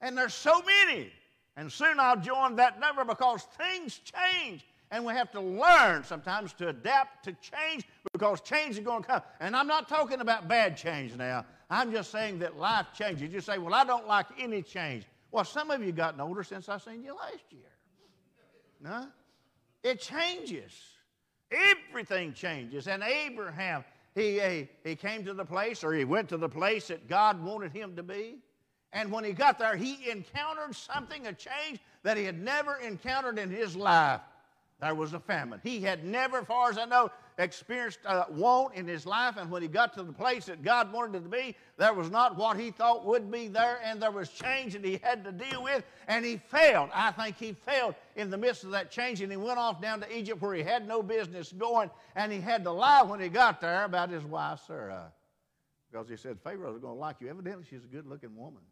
And 0.00 0.16
there's 0.16 0.34
so 0.34 0.62
many. 0.62 1.10
And 1.56 1.70
soon 1.70 1.98
I'll 1.98 2.20
join 2.20 2.56
that 2.56 2.78
number 2.78 3.04
because 3.04 3.42
things 3.58 3.98
change. 3.98 4.64
And 4.90 5.04
we 5.04 5.12
have 5.12 5.30
to 5.32 5.40
learn 5.40 6.02
sometimes 6.04 6.52
to 6.54 6.68
adapt 6.68 7.24
to 7.24 7.32
change 7.32 7.86
because 8.12 8.40
change 8.40 8.78
is 8.78 8.84
going 8.84 9.02
to 9.02 9.08
come. 9.08 9.22
And 9.40 9.54
I'm 9.54 9.66
not 9.66 9.88
talking 9.88 10.20
about 10.20 10.48
bad 10.48 10.76
change 10.76 11.14
now. 11.14 11.44
I'm 11.68 11.92
just 11.92 12.10
saying 12.10 12.38
that 12.38 12.56
life 12.56 12.86
changes. 12.96 13.32
You 13.32 13.40
say, 13.40 13.58
well, 13.58 13.74
I 13.74 13.84
don't 13.84 14.06
like 14.06 14.26
any 14.38 14.62
change. 14.62 15.04
Well, 15.30 15.44
some 15.44 15.70
of 15.70 15.82
you 15.82 15.92
gotten 15.92 16.20
older 16.20 16.42
since 16.42 16.68
I 16.68 16.78
seen 16.78 17.02
you 17.02 17.14
last 17.14 17.44
year. 17.50 17.60
No? 18.80 19.08
It 19.82 20.00
changes. 20.00 20.72
Everything 21.50 22.32
changes. 22.32 22.88
And 22.88 23.02
Abraham, 23.02 23.84
he, 24.14 24.40
he, 24.40 24.68
he 24.84 24.96
came 24.96 25.24
to 25.24 25.34
the 25.34 25.44
place 25.44 25.84
or 25.84 25.92
he 25.92 26.04
went 26.04 26.28
to 26.30 26.36
the 26.36 26.48
place 26.48 26.88
that 26.88 27.08
God 27.08 27.42
wanted 27.42 27.72
him 27.72 27.94
to 27.96 28.02
be. 28.02 28.36
And 28.92 29.12
when 29.12 29.24
he 29.24 29.32
got 29.32 29.58
there, 29.58 29.76
he 29.76 30.10
encountered 30.10 30.74
something, 30.74 31.26
a 31.26 31.32
change 31.32 31.80
that 32.02 32.16
he 32.16 32.24
had 32.24 32.42
never 32.42 32.76
encountered 32.76 33.38
in 33.38 33.50
his 33.50 33.76
life. 33.76 34.20
There 34.80 34.94
was 34.94 35.12
a 35.12 35.18
famine. 35.18 35.60
He 35.62 35.80
had 35.80 36.04
never, 36.04 36.42
far 36.44 36.70
as 36.70 36.78
I 36.78 36.84
know, 36.84 37.10
experienced 37.36 37.98
a 38.04 38.26
want 38.30 38.74
in 38.74 38.86
his 38.86 39.04
life. 39.06 39.36
And 39.36 39.50
when 39.50 39.60
he 39.60 39.66
got 39.66 39.92
to 39.94 40.04
the 40.04 40.12
place 40.12 40.46
that 40.46 40.62
God 40.62 40.92
wanted 40.92 41.16
it 41.16 41.22
to 41.24 41.28
be, 41.28 41.56
there 41.76 41.92
was 41.92 42.10
not 42.10 42.36
what 42.36 42.58
he 42.58 42.70
thought 42.70 43.04
would 43.04 43.30
be 43.30 43.48
there, 43.48 43.80
and 43.84 44.00
there 44.00 44.12
was 44.12 44.28
change 44.28 44.74
that 44.74 44.84
he 44.84 45.00
had 45.02 45.24
to 45.24 45.32
deal 45.32 45.64
with. 45.64 45.82
And 46.06 46.24
he 46.24 46.36
failed. 46.36 46.90
I 46.94 47.10
think 47.10 47.36
he 47.36 47.52
failed 47.52 47.96
in 48.14 48.30
the 48.30 48.38
midst 48.38 48.62
of 48.62 48.70
that 48.70 48.92
change. 48.92 49.20
And 49.20 49.32
he 49.32 49.36
went 49.36 49.58
off 49.58 49.82
down 49.82 50.00
to 50.00 50.16
Egypt 50.16 50.40
where 50.40 50.54
he 50.54 50.62
had 50.62 50.86
no 50.86 51.02
business 51.02 51.52
going. 51.52 51.90
And 52.14 52.32
he 52.32 52.40
had 52.40 52.62
to 52.64 52.70
lie 52.70 53.02
when 53.02 53.18
he 53.18 53.28
got 53.28 53.60
there 53.60 53.84
about 53.84 54.10
his 54.10 54.24
wife, 54.24 54.60
Sarah. 54.66 55.12
Because 55.90 56.08
he 56.08 56.16
said, 56.16 56.38
Pharaoh's 56.44 56.78
going 56.78 56.94
to 56.94 57.00
like 57.00 57.16
you. 57.20 57.28
Evidently, 57.28 57.64
she's 57.68 57.84
a 57.84 57.88
good 57.88 58.06
looking 58.06 58.36
woman. 58.36 58.62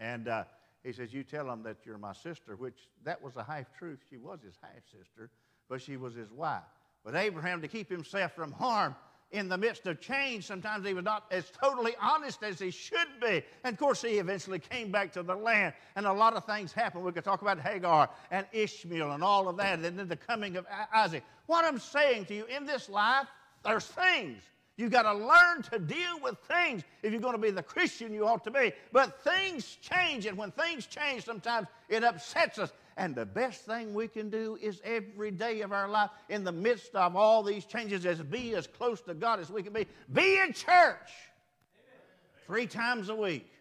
And 0.00 0.26
uh, 0.26 0.44
he 0.82 0.92
says, 0.92 1.12
You 1.12 1.22
tell 1.22 1.48
him 1.52 1.62
that 1.62 1.76
you're 1.84 1.98
my 1.98 2.14
sister, 2.14 2.56
which 2.56 2.88
that 3.04 3.22
was 3.22 3.36
a 3.36 3.44
half 3.44 3.66
truth. 3.78 4.00
She 4.08 4.16
was 4.16 4.40
his 4.42 4.54
half 4.62 4.82
sister, 4.90 5.30
but 5.68 5.80
she 5.80 5.96
was 5.96 6.14
his 6.14 6.32
wife. 6.32 6.62
But 7.04 7.14
Abraham, 7.14 7.60
to 7.60 7.68
keep 7.68 7.88
himself 7.88 8.32
from 8.32 8.52
harm 8.52 8.96
in 9.30 9.48
the 9.48 9.56
midst 9.56 9.86
of 9.86 10.00
change, 10.00 10.46
sometimes 10.46 10.86
he 10.86 10.92
was 10.92 11.04
not 11.04 11.24
as 11.30 11.50
totally 11.50 11.94
honest 12.00 12.42
as 12.42 12.58
he 12.58 12.70
should 12.70 13.08
be. 13.20 13.42
And 13.62 13.74
of 13.74 13.78
course, 13.78 14.02
he 14.02 14.18
eventually 14.18 14.58
came 14.58 14.90
back 14.90 15.12
to 15.12 15.22
the 15.22 15.34
land, 15.34 15.74
and 15.96 16.06
a 16.06 16.12
lot 16.12 16.34
of 16.34 16.44
things 16.46 16.72
happened. 16.72 17.04
We 17.04 17.12
could 17.12 17.24
talk 17.24 17.42
about 17.42 17.60
Hagar 17.60 18.10
and 18.30 18.46
Ishmael 18.52 19.12
and 19.12 19.22
all 19.22 19.48
of 19.48 19.56
that, 19.58 19.78
and 19.80 19.98
then 19.98 20.08
the 20.08 20.16
coming 20.16 20.56
of 20.56 20.66
Isaac. 20.92 21.22
What 21.46 21.64
I'm 21.64 21.78
saying 21.78 22.24
to 22.26 22.34
you 22.34 22.46
in 22.46 22.66
this 22.66 22.88
life, 22.88 23.28
there's 23.62 23.86
things 23.86 24.42
You've 24.80 24.90
got 24.90 25.02
to 25.02 25.12
learn 25.12 25.62
to 25.72 25.78
deal 25.78 26.18
with 26.22 26.38
things 26.48 26.84
if 27.02 27.12
you're 27.12 27.20
going 27.20 27.34
to 27.34 27.38
be 27.38 27.50
the 27.50 27.62
Christian 27.62 28.14
you 28.14 28.26
ought 28.26 28.42
to 28.44 28.50
be. 28.50 28.72
But 28.92 29.22
things 29.22 29.76
change, 29.82 30.24
and 30.24 30.38
when 30.38 30.52
things 30.52 30.86
change, 30.86 31.26
sometimes 31.26 31.68
it 31.90 32.02
upsets 32.02 32.58
us. 32.58 32.72
And 32.96 33.14
the 33.14 33.26
best 33.26 33.66
thing 33.66 33.92
we 33.92 34.08
can 34.08 34.30
do 34.30 34.56
is 34.58 34.80
every 34.82 35.32
day 35.32 35.60
of 35.60 35.72
our 35.72 35.86
life, 35.86 36.08
in 36.30 36.44
the 36.44 36.52
midst 36.52 36.94
of 36.94 37.14
all 37.14 37.42
these 37.42 37.66
changes, 37.66 38.06
is 38.06 38.22
be 38.22 38.54
as 38.54 38.66
close 38.66 39.02
to 39.02 39.12
God 39.12 39.38
as 39.38 39.50
we 39.50 39.62
can 39.62 39.74
be. 39.74 39.86
Be 40.14 40.38
in 40.38 40.54
church 40.54 40.64
Amen. 40.66 42.00
three 42.46 42.66
times 42.66 43.10
a 43.10 43.14
week. 43.14 43.52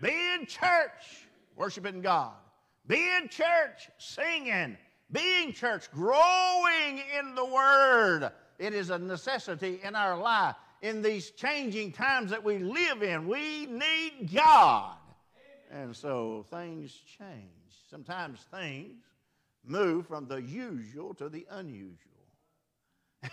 Amen. 0.00 0.14
Be 0.14 0.34
in 0.40 0.46
church 0.46 1.26
worshiping 1.56 2.00
God. 2.00 2.32
Be 2.86 3.06
in 3.18 3.28
church 3.28 3.90
singing. 3.98 4.78
Be 5.12 5.42
in 5.42 5.52
church 5.52 5.90
growing 5.92 7.02
in 7.18 7.34
the 7.34 7.44
Word 7.44 8.30
it 8.58 8.74
is 8.74 8.90
a 8.90 8.98
necessity 8.98 9.80
in 9.82 9.94
our 9.94 10.18
life. 10.18 10.56
In 10.80 11.02
these 11.02 11.30
changing 11.30 11.92
times 11.92 12.30
that 12.30 12.44
we 12.44 12.58
live 12.58 13.02
in, 13.02 13.26
we 13.26 13.66
need 13.66 14.30
God. 14.32 14.96
And 15.70 15.94
so 15.94 16.44
things 16.50 16.92
change. 17.18 17.50
Sometimes 17.90 18.40
things 18.50 19.02
move 19.64 20.06
from 20.06 20.26
the 20.26 20.40
usual 20.40 21.14
to 21.14 21.28
the 21.28 21.46
unusual. 21.50 21.96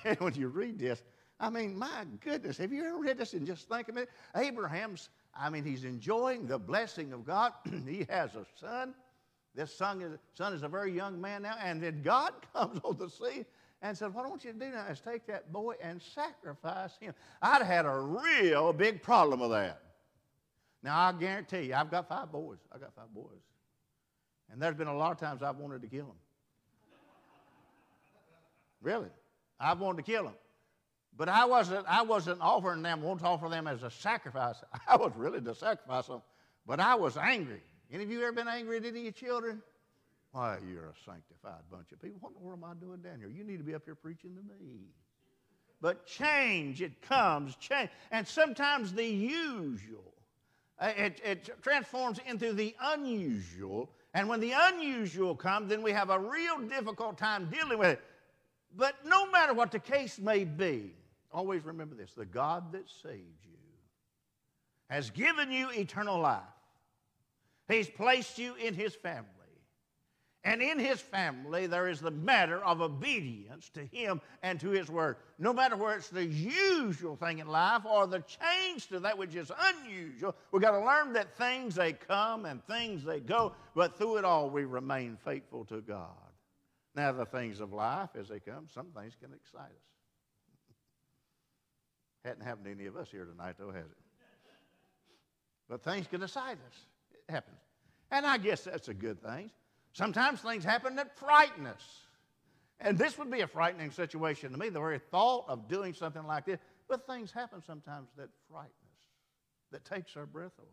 And 0.03 0.19
when 0.19 0.33
you 0.33 0.47
read 0.47 0.79
this, 0.79 1.03
I 1.39 1.49
mean, 1.49 1.77
my 1.77 2.05
goodness, 2.21 2.57
have 2.57 2.71
you 2.71 2.83
ever 2.85 2.97
read 2.97 3.17
this 3.17 3.33
and 3.33 3.45
just 3.45 3.67
think 3.67 3.89
of 3.89 3.97
it? 3.97 4.09
Abraham's, 4.35 5.09
I 5.37 5.49
mean, 5.49 5.63
he's 5.63 5.83
enjoying 5.83 6.47
the 6.47 6.57
blessing 6.57 7.13
of 7.13 7.25
God. 7.25 7.53
he 7.87 8.05
has 8.09 8.35
a 8.35 8.45
son. 8.59 8.93
This 9.53 9.73
son 9.73 10.01
is, 10.01 10.17
son 10.33 10.53
is 10.53 10.63
a 10.63 10.67
very 10.67 10.91
young 10.91 11.19
man 11.21 11.43
now, 11.43 11.55
and 11.63 11.81
then 11.81 12.01
God 12.03 12.33
comes 12.53 12.79
on 12.83 12.97
the 12.97 13.09
scene 13.09 13.45
and 13.89 13.97
said, 13.97 14.13
What 14.13 14.25
I 14.25 14.29
want 14.29 14.43
you 14.43 14.51
to 14.51 14.59
do 14.59 14.71
now 14.71 14.85
is 14.87 14.99
take 14.99 15.27
that 15.27 15.51
boy 15.53 15.75
and 15.81 16.01
sacrifice 16.01 16.97
him. 16.99 17.13
I'd 17.41 17.61
had 17.61 17.85
a 17.85 17.97
real 17.97 18.73
big 18.73 19.01
problem 19.01 19.39
with 19.39 19.51
that. 19.51 19.81
Now, 20.83 20.99
I 20.99 21.11
guarantee 21.13 21.63
you, 21.67 21.73
I've 21.75 21.91
got 21.91 22.07
five 22.07 22.31
boys. 22.31 22.57
I've 22.71 22.81
got 22.81 22.95
five 22.95 23.13
boys. 23.13 23.41
And 24.51 24.61
there's 24.61 24.75
been 24.75 24.87
a 24.87 24.95
lot 24.95 25.11
of 25.11 25.19
times 25.19 25.41
I've 25.41 25.57
wanted 25.57 25.81
to 25.81 25.87
kill 25.87 26.05
them. 26.05 26.15
really. 28.81 29.09
I've 29.59 29.79
wanted 29.79 30.05
to 30.05 30.11
kill 30.11 30.25
them. 30.25 30.35
But 31.17 31.29
I 31.29 31.45
wasn't, 31.45 31.85
I 31.87 32.01
wasn't 32.01 32.41
offering 32.41 32.81
them, 32.81 33.01
won't 33.01 33.23
offer 33.23 33.49
them 33.49 33.67
as 33.67 33.83
a 33.83 33.89
sacrifice. 33.89 34.57
I 34.87 34.97
was 34.97 35.11
really 35.15 35.41
to 35.41 35.55
sacrifice 35.55 36.07
them, 36.07 36.21
but 36.67 36.79
I 36.79 36.95
was 36.95 37.17
angry. 37.17 37.61
Any 37.91 38.03
of 38.03 38.11
you 38.11 38.21
ever 38.23 38.33
been 38.33 38.47
angry 38.47 38.77
at 38.77 38.85
any 38.85 38.99
of 38.99 39.03
your 39.03 39.11
children? 39.13 39.61
Why, 40.35 40.57
you're 40.69 40.89
a 40.89 41.09
sanctified 41.09 41.61
bunch 41.71 41.93
of 41.93 42.01
people. 42.01 42.17
What 42.19 42.33
in 42.33 42.39
the 42.39 42.45
world 42.45 42.59
am 42.61 42.69
I 42.69 42.73
doing 42.73 42.99
down 42.99 43.19
here? 43.19 43.29
You 43.29 43.45
need 43.45 43.55
to 43.55 43.63
be 43.63 43.73
up 43.73 43.83
here 43.85 43.95
preaching 43.95 44.35
to 44.35 44.41
me. 44.41 44.81
But 45.79 46.05
change, 46.05 46.81
it 46.81 47.01
comes, 47.01 47.55
change. 47.55 47.89
And 48.11 48.27
sometimes 48.27 48.91
the 48.91 49.05
usual, 49.05 50.13
uh, 50.77 50.91
it, 50.97 51.21
it 51.23 51.49
transforms 51.61 52.19
into 52.27 52.51
the 52.51 52.75
unusual. 52.81 53.89
And 54.13 54.27
when 54.27 54.41
the 54.41 54.51
unusual 54.53 55.37
comes, 55.37 55.69
then 55.69 55.81
we 55.81 55.91
have 55.91 56.09
a 56.09 56.19
real 56.19 56.59
difficult 56.67 57.17
time 57.17 57.49
dealing 57.49 57.79
with 57.79 57.91
it. 57.91 58.01
But 58.75 58.95
no 59.05 59.31
matter 59.31 59.53
what 59.53 59.71
the 59.71 59.79
case 59.79 60.19
may 60.19 60.43
be, 60.43 60.91
always 61.31 61.63
remember 61.63 61.95
this 61.95 62.11
the 62.11 62.25
God 62.25 62.73
that 62.73 62.89
saved 63.01 63.45
you 63.45 63.57
has 64.89 65.11
given 65.11 65.49
you 65.49 65.69
eternal 65.69 66.19
life, 66.19 66.41
He's 67.69 67.89
placed 67.89 68.37
you 68.37 68.55
in 68.55 68.73
His 68.73 68.93
family. 68.95 69.29
And 70.45 70.61
in 70.61 70.77
his 70.77 71.01
family, 71.01 71.65
there 71.65 71.89
is 71.89 71.99
the 71.99 72.11
matter 72.11 72.63
of 72.63 72.79
obedience 72.79 73.67
to 73.69 73.83
him 73.83 74.21
and 74.43 74.59
to 74.59 74.69
his 74.69 74.91
word. 74.91 75.17
No 75.39 75.51
matter 75.51 75.75
where 75.75 75.97
it's 75.97 76.09
the 76.09 76.23
usual 76.23 77.15
thing 77.15 77.39
in 77.39 77.47
life 77.47 77.83
or 77.83 78.05
the 78.05 78.19
change 78.21 78.85
to 78.89 78.99
that 78.99 79.17
which 79.17 79.33
is 79.33 79.51
unusual, 79.59 80.35
we've 80.51 80.61
got 80.61 80.77
to 80.77 80.85
learn 80.85 81.13
that 81.13 81.35
things 81.35 81.73
they 81.73 81.93
come 81.93 82.45
and 82.45 82.63
things 82.67 83.03
they 83.03 83.21
go, 83.21 83.53
but 83.73 83.97
through 83.97 84.17
it 84.17 84.23
all, 84.23 84.51
we 84.51 84.65
remain 84.65 85.17
faithful 85.25 85.65
to 85.65 85.81
God. 85.81 86.11
Now, 86.93 87.11
the 87.11 87.25
things 87.25 87.59
of 87.59 87.73
life 87.73 88.09
as 88.17 88.27
they 88.27 88.39
come, 88.39 88.67
some 88.71 88.91
things 88.95 89.15
can 89.19 89.33
excite 89.33 89.63
us. 89.63 89.69
Hadn't 92.23 92.43
happened 92.43 92.65
to 92.65 92.71
any 92.71 92.85
of 92.85 92.95
us 92.95 93.07
here 93.09 93.25
tonight, 93.25 93.55
though, 93.57 93.71
has 93.71 93.85
it? 93.85 93.97
But 95.67 95.83
things 95.83 96.05
can 96.05 96.21
excite 96.21 96.59
us. 96.69 96.77
It 97.11 97.31
happens. 97.31 97.57
And 98.11 98.27
I 98.27 98.37
guess 98.37 98.65
that's 98.65 98.89
a 98.89 98.93
good 98.93 99.19
thing. 99.23 99.49
Sometimes 99.95 100.41
things 100.41 100.65
happen 100.65 100.97
that 100.97 101.17
frighten 101.17 101.65
us. 101.65 102.01
And 102.81 102.97
this 102.97 103.17
would 103.17 103.31
be 103.31 103.39
a 103.41 103.47
frightening 103.47 103.91
situation 103.91 104.51
to 104.51 104.57
me, 104.57 104.67
the 104.67 104.79
very 104.79 104.99
thought 104.99 105.45
of 105.47 105.69
doing 105.69 105.93
something 105.93 106.27
like 106.27 106.45
this. 106.45 106.59
But 106.89 107.07
things 107.07 107.31
happen 107.31 107.63
sometimes 107.65 108.09
that 108.17 108.27
frighten 108.49 108.67
us, 108.67 109.71
that 109.71 109.85
takes 109.85 110.17
our 110.17 110.25
breath 110.25 110.51
away. 110.59 110.67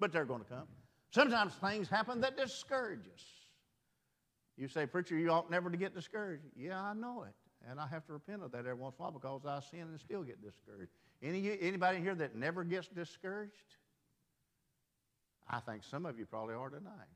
But 0.00 0.12
they're 0.12 0.24
going 0.24 0.40
to 0.40 0.48
come. 0.48 0.66
Sometimes 1.12 1.54
things 1.54 1.88
happen 1.88 2.20
that 2.22 2.36
discourage 2.36 3.06
us. 3.14 3.24
You 4.56 4.66
say, 4.66 4.86
Preacher, 4.86 5.16
you 5.16 5.30
ought 5.30 5.52
never 5.52 5.70
to 5.70 5.76
get 5.76 5.94
discouraged. 5.94 6.42
Yeah, 6.56 6.82
I 6.82 6.94
know 6.94 7.22
it. 7.22 7.34
And 7.70 7.78
I 7.78 7.86
have 7.86 8.04
to 8.06 8.12
repent 8.12 8.42
of 8.42 8.50
that 8.50 8.58
every 8.58 8.74
once 8.74 8.96
in 8.98 9.04
a 9.04 9.08
while 9.08 9.12
because 9.12 9.46
I 9.46 9.60
sin 9.70 9.82
and 9.82 10.00
still 10.00 10.24
get 10.24 10.42
discouraged. 10.42 10.90
Any, 11.22 11.56
anybody 11.60 12.00
here 12.00 12.16
that 12.16 12.34
never 12.34 12.64
gets 12.64 12.88
discouraged? 12.88 13.76
I 15.48 15.60
think 15.60 15.84
some 15.84 16.06
of 16.06 16.18
you 16.18 16.26
probably 16.26 16.56
are 16.56 16.70
tonight. 16.70 17.06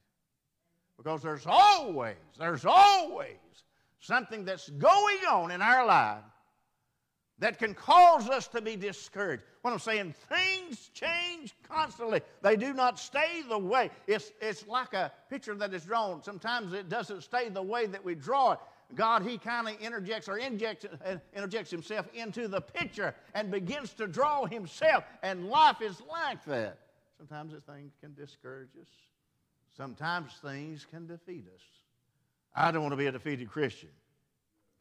Because 0.98 1.22
there's 1.22 1.46
always, 1.46 2.16
there's 2.38 2.66
always 2.66 3.38
something 4.00 4.44
that's 4.44 4.68
going 4.68 5.18
on 5.30 5.52
in 5.52 5.62
our 5.62 5.86
life 5.86 6.24
that 7.38 7.58
can 7.58 7.72
cause 7.72 8.28
us 8.28 8.48
to 8.48 8.60
be 8.60 8.74
discouraged. 8.74 9.44
What 9.62 9.72
I'm 9.72 9.78
saying, 9.78 10.14
things 10.28 10.90
change 10.92 11.54
constantly. 11.68 12.20
They 12.42 12.56
do 12.56 12.72
not 12.72 12.98
stay 12.98 13.42
the 13.48 13.58
way. 13.58 13.90
It's, 14.08 14.32
it's 14.40 14.66
like 14.66 14.92
a 14.92 15.12
picture 15.30 15.54
that 15.54 15.72
is 15.72 15.84
drawn. 15.84 16.22
Sometimes 16.22 16.72
it 16.72 16.88
doesn't 16.88 17.22
stay 17.22 17.48
the 17.48 17.62
way 17.62 17.86
that 17.86 18.04
we 18.04 18.16
draw 18.16 18.52
it. 18.52 18.58
God, 18.96 19.22
He 19.22 19.38
kind 19.38 19.68
of 19.68 19.80
interjects 19.80 20.28
or 20.28 20.38
injects, 20.38 20.84
uh, 20.84 21.18
interjects 21.34 21.70
Himself 21.70 22.08
into 22.12 22.48
the 22.48 22.60
picture 22.60 23.14
and 23.34 23.50
begins 23.50 23.92
to 23.94 24.08
draw 24.08 24.46
Himself. 24.46 25.04
And 25.22 25.48
life 25.48 25.80
is 25.80 26.02
like 26.10 26.44
that. 26.46 26.78
Sometimes 27.18 27.52
this 27.52 27.62
thing 27.64 27.92
can 28.00 28.14
discourage 28.14 28.70
us. 28.80 28.88
Sometimes 29.78 30.32
things 30.42 30.85
can 30.90 31.06
defeat 31.06 31.47
us. 31.54 31.62
I 32.52 32.73
don't 32.73 32.82
want 32.82 32.92
to 32.92 32.97
be 32.97 33.06
a 33.06 33.12
defeated 33.12 33.49
Christian. 33.49 33.90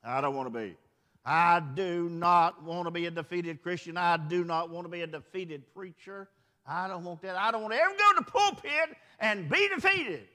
I 0.03 0.21
don't 0.21 0.35
want 0.35 0.51
to 0.51 0.59
be. 0.59 0.75
I 1.23 1.61
do 1.75 2.09
not 2.09 2.63
want 2.63 2.87
to 2.87 2.91
be 2.91 3.05
a 3.05 3.11
defeated 3.11 3.61
Christian. 3.61 3.95
I 3.95 4.17
do 4.17 4.43
not 4.43 4.71
want 4.71 4.85
to 4.85 4.89
be 4.89 5.01
a 5.01 5.07
defeated 5.07 5.71
preacher. 5.75 6.27
I 6.65 6.87
don't 6.87 7.03
want 7.03 7.21
that. 7.21 7.35
I 7.35 7.51
don't 7.51 7.61
want 7.61 7.75
to 7.75 7.79
ever 7.79 7.91
go 7.91 8.17
to 8.17 8.25
the 8.25 8.31
pulpit 8.31 8.97
and 9.19 9.47
be 9.47 9.69
defeated. 9.75 10.27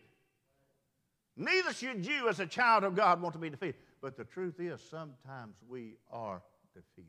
Neither 1.37 1.73
should 1.73 2.07
you, 2.07 2.29
as 2.29 2.39
a 2.39 2.47
child 2.47 2.85
of 2.85 2.95
God, 2.95 3.21
want 3.21 3.33
to 3.33 3.41
be 3.41 3.51
defeated. 3.51 3.75
But 4.01 4.17
the 4.17 4.25
truth 4.25 4.61
is, 4.61 4.81
sometimes 4.81 5.57
we 5.69 5.95
are 6.13 6.41
defeated. 6.73 7.09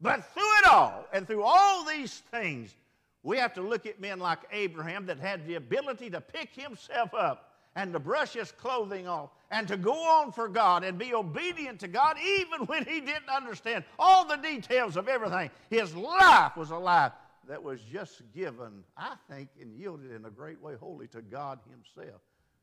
But 0.00 0.32
through 0.32 0.58
it 0.58 0.66
all, 0.70 1.06
and 1.12 1.26
through 1.26 1.42
all 1.42 1.84
these 1.84 2.22
things, 2.30 2.74
we 3.22 3.36
have 3.36 3.52
to 3.54 3.62
look 3.62 3.86
at 3.86 4.00
men 4.00 4.18
like 4.18 4.38
Abraham 4.50 5.06
that 5.06 5.18
had 5.18 5.46
the 5.46 5.56
ability 5.56 6.10
to 6.10 6.20
pick 6.20 6.54
himself 6.54 7.12
up 7.14 7.52
and 7.76 7.92
to 7.92 8.00
brush 8.00 8.32
his 8.32 8.50
clothing 8.52 9.06
off 9.06 9.30
and 9.50 9.68
to 9.68 9.76
go 9.76 9.92
on 9.92 10.32
for 10.32 10.48
God 10.48 10.84
and 10.84 10.98
be 10.98 11.14
obedient 11.14 11.80
to 11.80 11.88
God 11.88 12.16
even 12.18 12.66
when 12.66 12.84
he 12.84 13.00
didn't 13.00 13.28
understand 13.28 13.84
all 13.98 14.24
the 14.24 14.36
details 14.36 14.96
of 14.96 15.06
everything. 15.06 15.50
His 15.68 15.94
life 15.94 16.56
was 16.56 16.70
a 16.70 16.76
life 16.76 17.12
that 17.46 17.62
was 17.62 17.80
just 17.82 18.22
given, 18.34 18.84
I 18.96 19.14
think, 19.28 19.50
and 19.60 19.76
yielded 19.78 20.12
in 20.12 20.24
a 20.24 20.30
great 20.30 20.60
way 20.60 20.74
wholly 20.80 21.08
to 21.08 21.20
God 21.20 21.58
himself. 21.70 22.20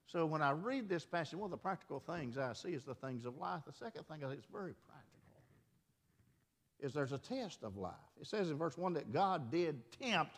So 0.07 0.25
when 0.25 0.41
I 0.41 0.51
read 0.51 0.89
this 0.89 1.05
passage, 1.05 1.37
one 1.37 1.47
of 1.47 1.51
the 1.51 1.57
practical 1.57 1.99
things 1.99 2.37
I 2.37 2.53
see 2.53 2.69
is 2.69 2.83
the 2.83 2.95
things 2.95 3.25
of 3.25 3.37
life. 3.37 3.61
The 3.67 3.73
second 3.73 4.07
thing 4.07 4.23
I 4.23 4.29
think 4.29 4.39
is 4.39 4.47
very 4.51 4.73
practical 4.87 5.17
is 6.79 6.93
there's 6.93 7.11
a 7.11 7.17
test 7.17 7.63
of 7.63 7.77
life. 7.77 7.93
It 8.21 8.27
says 8.27 8.49
in 8.49 8.57
verse 8.57 8.77
1 8.77 8.93
that 8.93 9.11
God 9.11 9.51
did 9.51 9.79
tempt 9.99 10.37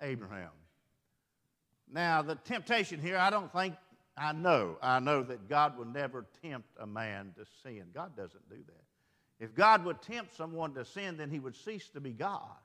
Abraham. 0.00 0.50
Now, 1.90 2.22
the 2.22 2.36
temptation 2.36 3.00
here, 3.00 3.16
I 3.16 3.30
don't 3.30 3.52
think, 3.52 3.74
I 4.16 4.32
know, 4.32 4.76
I 4.82 5.00
know 5.00 5.22
that 5.22 5.48
God 5.48 5.76
will 5.76 5.84
never 5.84 6.26
tempt 6.42 6.68
a 6.80 6.86
man 6.86 7.32
to 7.36 7.44
sin. 7.62 7.84
God 7.92 8.16
doesn't 8.16 8.48
do 8.48 8.56
that. 8.56 9.44
If 9.44 9.54
God 9.54 9.84
would 9.84 10.00
tempt 10.00 10.36
someone 10.36 10.74
to 10.74 10.84
sin, 10.84 11.16
then 11.16 11.30
he 11.30 11.38
would 11.38 11.56
cease 11.56 11.88
to 11.90 12.00
be 12.00 12.12
God. 12.12 12.56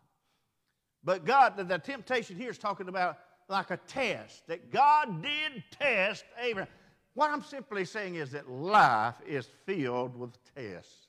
But 1.04 1.26
God, 1.26 1.56
the, 1.58 1.78
temptation 1.78 2.38
here 2.38 2.50
is 2.50 2.58
talking 2.58 2.88
about 2.88 3.18
like 3.48 3.72
a 3.72 3.78
test, 3.78 4.46
that 4.48 4.72
God 4.72 5.24
did 5.24 5.64
test 5.72 6.24
Abraham. 6.40 6.72
What 7.16 7.32
I'm 7.32 7.44
simply 7.44 7.84
saying 7.84 8.16
is 8.16 8.32
that 8.32 8.50
life 8.50 9.16
is 9.28 9.48
filled 9.66 10.16
with 10.16 10.38
tests. 10.56 11.08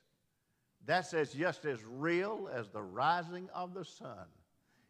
That's 0.85 1.13
as 1.13 1.33
just 1.33 1.65
as 1.65 1.79
real 1.85 2.49
as 2.51 2.67
the 2.69 2.81
rising 2.81 3.47
of 3.53 3.73
the 3.73 3.85
sun. 3.85 4.25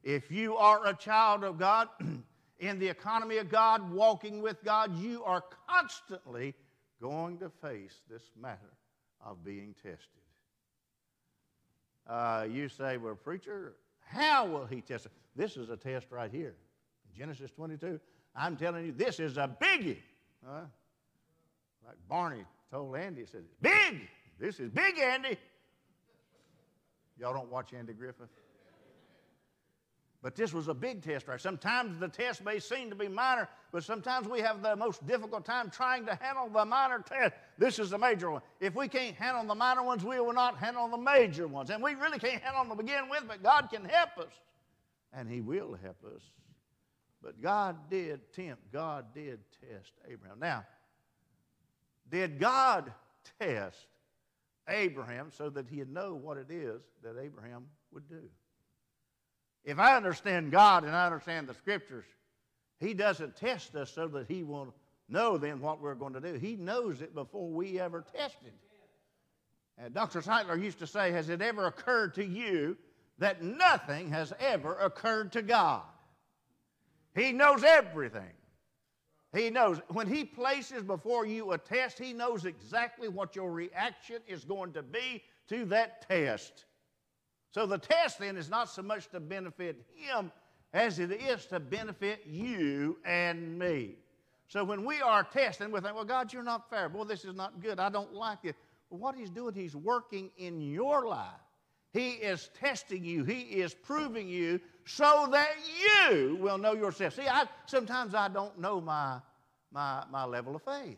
If 0.03 0.31
you 0.31 0.55
are 0.57 0.85
a 0.85 0.93
child 0.93 1.43
of 1.43 1.57
God, 1.59 1.87
in 2.59 2.79
the 2.79 2.87
economy 2.87 3.37
of 3.37 3.49
God, 3.49 3.91
walking 3.91 4.41
with 4.41 4.63
God, 4.63 4.97
you 4.97 5.23
are 5.23 5.43
constantly 5.67 6.53
going 7.01 7.37
to 7.39 7.49
face 7.49 8.01
this 8.09 8.23
matter 8.39 8.73
of 9.25 9.43
being 9.43 9.75
tested. 9.81 9.99
Uh, 12.07 12.45
you 12.49 12.69
say, 12.69 12.97
well, 12.97 13.15
preacher, 13.15 13.73
how 14.05 14.45
will 14.45 14.65
he 14.65 14.81
test 14.81 15.07
it? 15.07 15.11
This 15.35 15.57
is 15.57 15.69
a 15.69 15.77
test 15.77 16.07
right 16.11 16.31
here. 16.31 16.55
Genesis 17.15 17.51
22, 17.51 17.99
I'm 18.35 18.55
telling 18.57 18.85
you, 18.85 18.91
this 18.91 19.19
is 19.19 19.37
a 19.37 19.49
biggie. 19.61 19.97
Huh? 20.45 20.61
Like 21.85 21.97
Barney 22.09 22.43
told 22.71 22.95
Andy, 22.95 23.21
he 23.21 23.27
said, 23.27 23.43
big. 23.61 24.07
This 24.39 24.59
is 24.59 24.69
big, 24.69 24.97
Andy. 24.97 25.37
Y'all 27.19 27.33
don't 27.33 27.51
watch 27.51 27.73
Andy 27.73 27.93
Griffith? 27.93 28.29
But 30.23 30.35
this 30.35 30.53
was 30.53 30.67
a 30.67 30.73
big 30.73 31.01
test, 31.01 31.27
right? 31.27 31.41
Sometimes 31.41 31.99
the 31.99 32.07
test 32.07 32.45
may 32.45 32.59
seem 32.59 32.91
to 32.91 32.95
be 32.95 33.07
minor, 33.07 33.49
but 33.71 33.83
sometimes 33.83 34.27
we 34.27 34.39
have 34.41 34.61
the 34.61 34.75
most 34.75 35.05
difficult 35.07 35.45
time 35.45 35.71
trying 35.71 36.05
to 36.05 36.15
handle 36.21 36.47
the 36.47 36.63
minor 36.63 36.99
test. 36.99 37.33
This 37.57 37.79
is 37.79 37.89
the 37.89 37.97
major 37.97 38.29
one. 38.29 38.43
If 38.59 38.75
we 38.75 38.87
can't 38.87 39.15
handle 39.15 39.43
the 39.43 39.55
minor 39.55 39.81
ones, 39.81 40.03
we 40.05 40.19
will 40.19 40.33
not 40.33 40.57
handle 40.57 40.87
the 40.87 40.97
major 40.97 41.47
ones. 41.47 41.71
And 41.71 41.81
we 41.81 41.95
really 41.95 42.19
can't 42.19 42.41
handle 42.41 42.63
them 42.63 42.77
to 42.77 42.83
begin 42.83 43.09
with, 43.09 43.23
but 43.27 43.41
God 43.41 43.69
can 43.71 43.83
help 43.83 44.17
us. 44.19 44.33
And 45.11 45.27
He 45.27 45.41
will 45.41 45.75
help 45.81 45.97
us. 46.05 46.21
But 47.23 47.41
God 47.41 47.89
did 47.89 48.31
tempt, 48.33 48.71
God 48.71 49.05
did 49.15 49.39
test 49.59 49.93
Abraham. 50.07 50.39
Now, 50.39 50.65
did 52.11 52.39
God 52.39 52.91
test 53.39 53.87
Abraham 54.67 55.31
so 55.31 55.49
that 55.49 55.67
he'd 55.67 55.91
know 55.91 56.13
what 56.13 56.37
it 56.37 56.51
is 56.51 56.81
that 57.03 57.15
Abraham 57.19 57.65
would 57.91 58.07
do? 58.07 58.21
If 59.63 59.79
I 59.79 59.95
understand 59.95 60.51
God 60.51 60.83
and 60.83 60.95
I 60.95 61.05
understand 61.05 61.47
the 61.47 61.53
scriptures, 61.53 62.05
He 62.79 62.93
doesn't 62.93 63.35
test 63.35 63.75
us 63.75 63.91
so 63.91 64.07
that 64.09 64.27
He 64.27 64.43
will 64.43 64.73
know 65.07 65.37
then 65.37 65.59
what 65.61 65.81
we're 65.81 65.95
going 65.95 66.13
to 66.13 66.21
do. 66.21 66.33
He 66.33 66.55
knows 66.55 67.01
it 67.01 67.13
before 67.13 67.49
we 67.49 67.79
ever 67.79 68.03
test 68.15 68.37
it. 68.45 68.53
And 69.77 69.95
uh, 69.95 70.01
Dr. 70.01 70.21
Sightler 70.21 70.61
used 70.61 70.79
to 70.79 70.87
say, 70.87 71.11
Has 71.11 71.29
it 71.29 71.41
ever 71.41 71.67
occurred 71.67 72.15
to 72.15 72.25
you 72.25 72.77
that 73.19 73.43
nothing 73.43 74.09
has 74.09 74.33
ever 74.39 74.75
occurred 74.75 75.31
to 75.33 75.41
God? 75.41 75.83
He 77.15 77.31
knows 77.31 77.63
everything. 77.63 78.33
He 79.35 79.49
knows. 79.49 79.79
When 79.89 80.07
He 80.07 80.23
places 80.23 80.83
before 80.83 81.25
you 81.25 81.51
a 81.51 81.57
test, 81.57 81.99
He 81.99 82.13
knows 82.13 82.45
exactly 82.45 83.07
what 83.07 83.35
your 83.35 83.51
reaction 83.51 84.17
is 84.27 84.43
going 84.43 84.73
to 84.73 84.83
be 84.83 85.23
to 85.49 85.65
that 85.65 86.07
test. 86.07 86.65
So 87.51 87.65
the 87.65 87.77
test 87.77 88.19
then 88.19 88.37
is 88.37 88.49
not 88.49 88.69
so 88.69 88.81
much 88.81 89.09
to 89.09 89.19
benefit 89.19 89.85
Him 89.95 90.31
as 90.73 90.99
it 90.99 91.11
is 91.11 91.45
to 91.47 91.59
benefit 91.59 92.23
you 92.25 92.97
and 93.05 93.59
me. 93.59 93.95
So 94.47 94.63
when 94.63 94.85
we 94.85 95.01
are 95.01 95.23
testing, 95.23 95.71
we 95.71 95.79
think, 95.79 95.95
well, 95.95 96.05
God, 96.05 96.33
you're 96.33 96.43
not 96.43 96.69
fair. 96.69 96.89
Boy, 96.89 97.03
this 97.03 97.25
is 97.25 97.35
not 97.35 97.61
good. 97.61 97.79
I 97.79 97.89
don't 97.89 98.13
like 98.13 98.39
it. 98.43 98.55
Well, 98.89 98.99
what 98.99 99.15
He's 99.15 99.29
doing, 99.29 99.53
He's 99.53 99.75
working 99.75 100.31
in 100.37 100.61
your 100.61 101.07
life. 101.07 101.27
He 101.93 102.11
is 102.11 102.49
testing 102.57 103.03
you. 103.03 103.25
He 103.25 103.41
is 103.41 103.73
proving 103.73 104.29
you 104.29 104.61
so 104.85 105.27
that 105.31 105.55
you 106.09 106.37
will 106.37 106.57
know 106.57 106.73
yourself. 106.73 107.15
See, 107.15 107.27
I, 107.27 107.45
sometimes 107.65 108.15
I 108.15 108.29
don't 108.29 108.57
know 108.57 108.79
my, 108.79 109.19
my, 109.73 110.03
my 110.09 110.23
level 110.23 110.55
of 110.55 110.63
faith. 110.63 110.97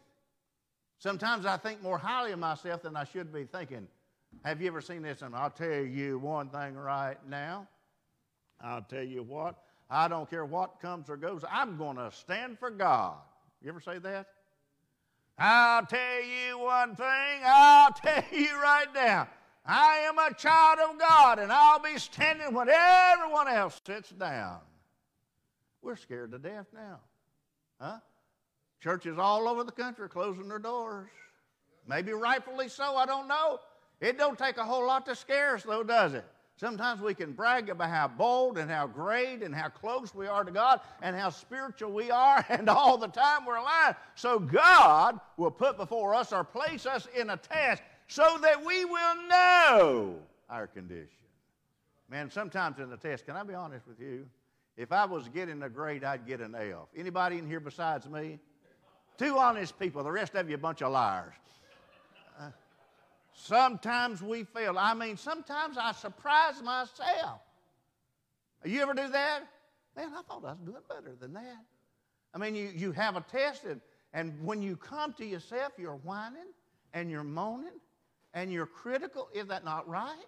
Sometimes 0.99 1.45
I 1.45 1.57
think 1.57 1.81
more 1.81 1.97
highly 1.97 2.31
of 2.31 2.39
myself 2.39 2.83
than 2.83 2.95
I 2.95 3.03
should 3.05 3.33
be 3.33 3.45
thinking. 3.45 3.87
Have 4.43 4.61
you 4.61 4.67
ever 4.67 4.81
seen 4.81 5.01
this? 5.01 5.21
And 5.21 5.35
I'll 5.35 5.49
tell 5.49 5.83
you 5.83 6.19
one 6.19 6.49
thing 6.49 6.75
right 6.75 7.17
now. 7.29 7.67
I'll 8.61 8.81
tell 8.81 9.03
you 9.03 9.23
what. 9.23 9.55
I 9.89 10.07
don't 10.07 10.29
care 10.29 10.45
what 10.45 10.79
comes 10.79 11.09
or 11.09 11.17
goes. 11.17 11.43
I'm 11.49 11.77
going 11.77 11.97
to 11.97 12.11
stand 12.11 12.57
for 12.59 12.69
God. 12.69 13.17
You 13.61 13.69
ever 13.69 13.81
say 13.81 13.99
that? 13.99 14.27
I'll 15.37 15.85
tell 15.85 16.23
you 16.23 16.59
one 16.59 16.95
thing. 16.95 17.41
I'll 17.45 17.91
tell 18.03 18.23
you 18.31 18.53
right 18.61 18.87
now. 18.93 19.27
I 19.65 19.99
am 20.09 20.17
a 20.17 20.33
child 20.33 20.79
of 20.79 20.99
God, 20.99 21.39
and 21.39 21.51
I'll 21.51 21.79
be 21.79 21.97
standing 21.97 22.53
when 22.53 22.67
everyone 22.69 23.47
else 23.47 23.79
sits 23.85 24.09
down. 24.09 24.59
We're 25.81 25.95
scared 25.95 26.31
to 26.31 26.39
death 26.39 26.67
now. 26.73 26.99
Huh? 27.79 27.99
Churches 28.81 29.17
all 29.17 29.47
over 29.47 29.63
the 29.63 29.71
country 29.71 30.09
closing 30.09 30.49
their 30.49 30.59
doors. 30.59 31.09
Maybe 31.87 32.11
rightfully 32.11 32.67
so, 32.67 32.95
I 32.95 33.05
don't 33.05 33.27
know. 33.27 33.59
It 34.03 34.17
don't 34.17 34.37
take 34.37 34.57
a 34.57 34.65
whole 34.65 34.85
lot 34.85 35.05
to 35.05 35.15
scare 35.15 35.55
us, 35.55 35.63
though, 35.63 35.81
does 35.81 36.13
it? 36.13 36.25
Sometimes 36.57 36.99
we 37.01 37.13
can 37.13 37.31
brag 37.31 37.69
about 37.69 37.89
how 37.89 38.09
bold 38.09 38.57
and 38.57 38.69
how 38.69 38.85
great 38.85 39.41
and 39.41 39.55
how 39.55 39.69
close 39.69 40.13
we 40.13 40.27
are 40.27 40.43
to 40.43 40.51
God 40.51 40.81
and 41.01 41.15
how 41.15 41.29
spiritual 41.29 41.93
we 41.93 42.11
are, 42.11 42.45
and 42.49 42.69
all 42.69 42.97
the 42.97 43.07
time 43.07 43.45
we're 43.45 43.61
lying. 43.61 43.95
So 44.15 44.39
God 44.39 45.21
will 45.37 45.51
put 45.51 45.77
before 45.77 46.13
us 46.13 46.33
or 46.33 46.43
place 46.43 46.85
us 46.85 47.07
in 47.17 47.29
a 47.29 47.37
task 47.37 47.81
so 48.09 48.37
that 48.41 48.63
we 48.63 48.83
will 48.83 49.27
know 49.29 50.15
our 50.49 50.67
condition. 50.67 51.07
Man, 52.09 52.29
sometimes 52.29 52.79
in 52.79 52.89
the 52.89 52.97
test, 52.97 53.25
can 53.25 53.37
I 53.37 53.43
be 53.43 53.53
honest 53.53 53.87
with 53.87 54.01
you? 54.01 54.27
If 54.75 54.91
I 54.91 55.05
was 55.05 55.29
getting 55.29 55.63
a 55.63 55.69
grade, 55.69 56.03
I'd 56.03 56.27
get 56.27 56.41
an 56.41 56.55
F. 56.55 56.89
Anybody 56.93 57.37
in 57.37 57.47
here 57.47 57.61
besides 57.61 58.09
me? 58.09 58.37
Two 59.17 59.37
honest 59.37 59.79
people. 59.79 60.03
The 60.03 60.11
rest 60.11 60.35
of 60.35 60.49
you 60.49 60.55
a 60.55 60.57
bunch 60.57 60.81
of 60.81 60.91
liars. 60.91 61.35
Sometimes 63.33 64.21
we 64.21 64.43
fail. 64.43 64.77
I 64.77 64.93
mean, 64.93 65.17
sometimes 65.17 65.77
I 65.77 65.91
surprise 65.91 66.61
myself. 66.63 67.41
You 68.63 68.81
ever 68.81 68.93
do 68.93 69.07
that? 69.09 69.41
Man, 69.95 70.09
I 70.15 70.21
thought 70.21 70.43
I 70.45 70.51
was 70.51 70.59
doing 70.65 70.81
better 70.87 71.15
than 71.19 71.33
that. 71.33 71.65
I 72.33 72.37
mean, 72.37 72.55
you, 72.55 72.71
you 72.75 72.91
have 72.93 73.15
a 73.15 73.21
test, 73.21 73.65
and, 73.65 73.81
and 74.13 74.33
when 74.43 74.61
you 74.61 74.75
come 74.75 75.13
to 75.13 75.25
yourself, 75.25 75.73
you're 75.77 75.97
whining 75.97 76.51
and 76.93 77.11
you're 77.11 77.23
moaning 77.23 77.79
and 78.33 78.51
you're 78.51 78.65
critical, 78.65 79.29
is 79.33 79.47
that 79.47 79.63
not 79.63 79.87
right? 79.87 80.25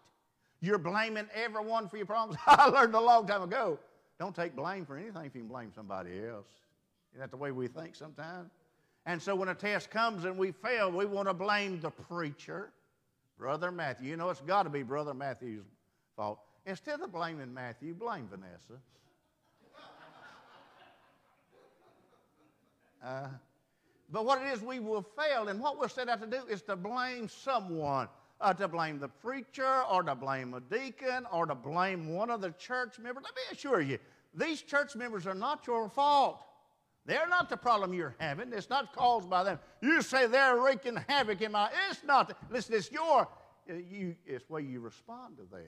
You're 0.62 0.78
blaming 0.78 1.28
everyone 1.34 1.88
for 1.88 1.98
your 1.98 2.06
problems. 2.06 2.40
I 2.48 2.68
learned 2.68 2.96
a 2.96 3.00
long 3.00 3.26
time 3.28 3.42
ago 3.42 3.80
don't 4.20 4.36
take 4.36 4.56
blame 4.56 4.86
for 4.86 4.98
anything 4.98 5.26
if 5.26 5.36
you 5.36 5.42
can 5.42 5.50
blame 5.50 5.72
somebody 5.76 6.26
else. 6.26 6.48
Isn't 7.12 7.22
that 7.22 7.32
the 7.32 7.38
way 7.38 7.52
we 7.52 7.68
think 7.68 7.96
sometimes? 7.96 8.52
And 9.06 9.22
so 9.22 9.36
when 9.36 9.50
a 9.50 9.56
test 9.56 9.92
comes 9.92 10.26
and 10.26 10.38
we 10.38 10.52
fail, 10.52 10.92
we 10.92 11.06
want 11.06 11.28
to 11.28 11.34
blame 11.34 11.80
the 11.80 11.92
preacher, 11.92 12.72
Brother 13.38 13.72
Matthew. 13.72 14.10
You 14.10 14.18
know, 14.18 14.30
it's 14.30 14.42
got 14.42 14.64
to 14.64 14.70
be 14.70 14.84
Brother 14.84 15.14
Matthew's 15.14 15.66
fault. 16.16 16.40
Instead 16.66 17.02
of 17.02 17.12
blaming 17.12 17.54
Matthew, 17.54 17.94
blame 17.94 18.28
Vanessa. 18.30 18.74
Uh, 23.04 23.28
but 24.12 24.26
what 24.26 24.42
it 24.42 24.48
is, 24.48 24.64
we 24.64 24.80
will 24.80 25.04
fail. 25.04 25.50
And 25.50 25.60
what 25.60 25.78
we're 25.78 25.88
set 25.88 26.10
out 26.10 26.22
to 26.22 26.28
do 26.28 26.42
is 26.50 26.64
to 26.64 26.76
blame 26.76 27.30
someone. 27.30 28.08
Uh, 28.42 28.54
to 28.54 28.68
blame 28.68 29.00
the 29.00 29.08
preacher 29.08 29.84
or 29.92 30.02
to 30.02 30.16
blame 30.16 30.56
a 30.56 30.60
deacon 30.60 31.26
or 31.32 31.46
to 31.46 31.54
blame 31.54 32.14
one 32.14 32.32
of 32.32 32.42
the 32.42 32.50
church 32.52 32.98
members. 32.98 33.24
Let 33.24 33.36
me 33.36 33.42
assure 33.52 33.80
you, 33.80 34.00
these 34.34 34.62
church 34.62 34.96
members 34.96 35.26
are 35.28 35.36
not 35.36 35.66
your 35.68 35.88
fault. 35.88 36.44
They're 37.06 37.28
not 37.28 37.50
the 37.50 37.58
problem 37.58 37.94
you're 37.94 38.16
having. 38.20 38.52
It's 38.52 38.70
not 38.70 38.96
caused 38.96 39.30
by 39.30 39.44
them. 39.44 39.60
You 39.82 40.02
say 40.02 40.26
they're 40.28 40.60
wreaking 40.60 40.98
havoc 41.08 41.42
in 41.42 41.52
my. 41.52 41.70
It's 41.90 42.04
not. 42.04 42.36
Listen, 42.50 42.76
it's 42.76 42.92
your. 42.92 43.28
Uh, 43.70 43.74
you, 43.74 44.16
it's 44.26 44.50
way 44.50 44.62
you 44.62 44.80
respond 44.80 45.38
to 45.38 45.44
them. 45.44 45.62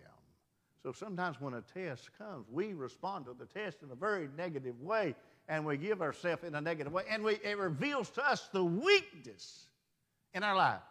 So 0.84 0.92
sometimes 0.92 1.40
when 1.40 1.54
a 1.54 1.62
test 1.62 2.10
comes, 2.18 2.48
we 2.50 2.74
respond 2.74 3.26
to 3.26 3.36
the 3.38 3.46
test 3.46 3.84
in 3.84 3.92
a 3.92 3.96
very 3.96 4.30
negative 4.38 4.80
way 4.82 5.16
and 5.48 5.66
we 5.66 5.78
give 5.78 6.02
ourselves 6.02 6.44
in 6.44 6.56
a 6.56 6.62
negative 6.62 6.92
way, 6.92 7.04
and 7.10 7.24
we, 7.24 7.34
it 7.44 7.58
reveals 7.58 8.10
to 8.12 8.30
us 8.30 8.50
the 8.52 8.64
weakness 8.64 9.68
in 10.34 10.44
our 10.44 10.56
life. 10.56 10.82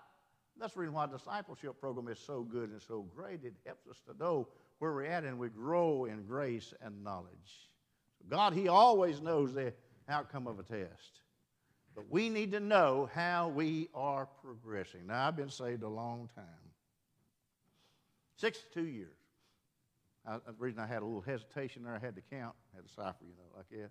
That's 0.58 0.72
the 0.72 0.80
reason 0.80 0.94
why 0.94 1.06
discipleship 1.06 1.78
program 1.78 2.08
is 2.08 2.18
so 2.18 2.42
good 2.42 2.70
and 2.70 2.80
so 2.80 3.06
great. 3.14 3.44
It 3.44 3.52
helps 3.66 3.86
us 3.86 3.96
to 4.08 4.16
know 4.18 4.48
where 4.78 4.92
we're 4.92 5.04
at 5.04 5.24
and 5.24 5.38
we 5.38 5.50
grow 5.50 6.06
in 6.06 6.22
grace 6.22 6.72
and 6.80 7.04
knowledge. 7.04 7.70
God, 8.28 8.54
He 8.54 8.68
always 8.68 9.20
knows 9.20 9.52
the 9.52 9.74
outcome 10.08 10.46
of 10.46 10.58
a 10.58 10.62
test. 10.62 11.20
But 11.94 12.10
we 12.10 12.28
need 12.28 12.52
to 12.52 12.60
know 12.60 13.08
how 13.14 13.48
we 13.48 13.88
are 13.94 14.28
progressing. 14.42 15.06
Now, 15.06 15.28
I've 15.28 15.36
been 15.36 15.50
saved 15.50 15.82
a 15.82 15.88
long 15.88 16.28
time 16.34 16.44
62 18.36 18.82
years. 18.82 19.08
I, 20.26 20.34
uh, 20.34 20.38
the 20.46 20.52
reason 20.58 20.80
I 20.80 20.86
had 20.86 21.02
a 21.02 21.06
little 21.06 21.22
hesitation 21.22 21.84
there, 21.84 21.94
I 21.94 21.98
had 21.98 22.16
to 22.16 22.22
count, 22.30 22.54
I 22.72 22.76
had 22.76 22.86
to 22.86 22.92
cipher, 22.92 23.24
you 23.24 23.32
know, 23.36 23.56
like 23.56 23.68
that. 23.70 23.90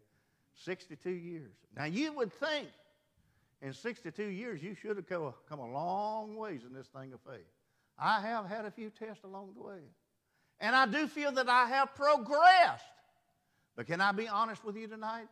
62 0.64 1.10
years. 1.10 1.52
Now, 1.76 1.86
you 1.86 2.14
would 2.14 2.32
think 2.32 2.68
in 3.62 3.74
62 3.74 4.24
years 4.24 4.62
you 4.62 4.76
should 4.76 4.98
have 4.98 5.08
come 5.08 5.34
come 5.50 5.60
a 5.60 5.72
long 5.72 6.36
ways 6.36 6.62
in 6.66 6.74
this 6.74 6.88
thing 6.88 7.12
of 7.14 7.20
faith. 7.22 7.48
I 7.98 8.22
have 8.22 8.46
had 8.46 8.66
a 8.66 8.72
few 8.72 8.90
tests 8.90 9.24
along 9.24 9.54
the 9.56 9.64
way. 9.64 9.80
And 10.60 10.76
I 10.76 10.86
do 10.86 11.08
feel 11.08 11.32
that 11.34 11.50
I 11.50 11.66
have 11.68 11.96
progressed. 11.96 12.84
But 13.76 13.88
can 13.88 14.00
I 14.00 14.12
be 14.12 14.28
honest 14.28 14.64
with 14.64 14.78
you 14.78 14.88
tonight? 14.88 15.28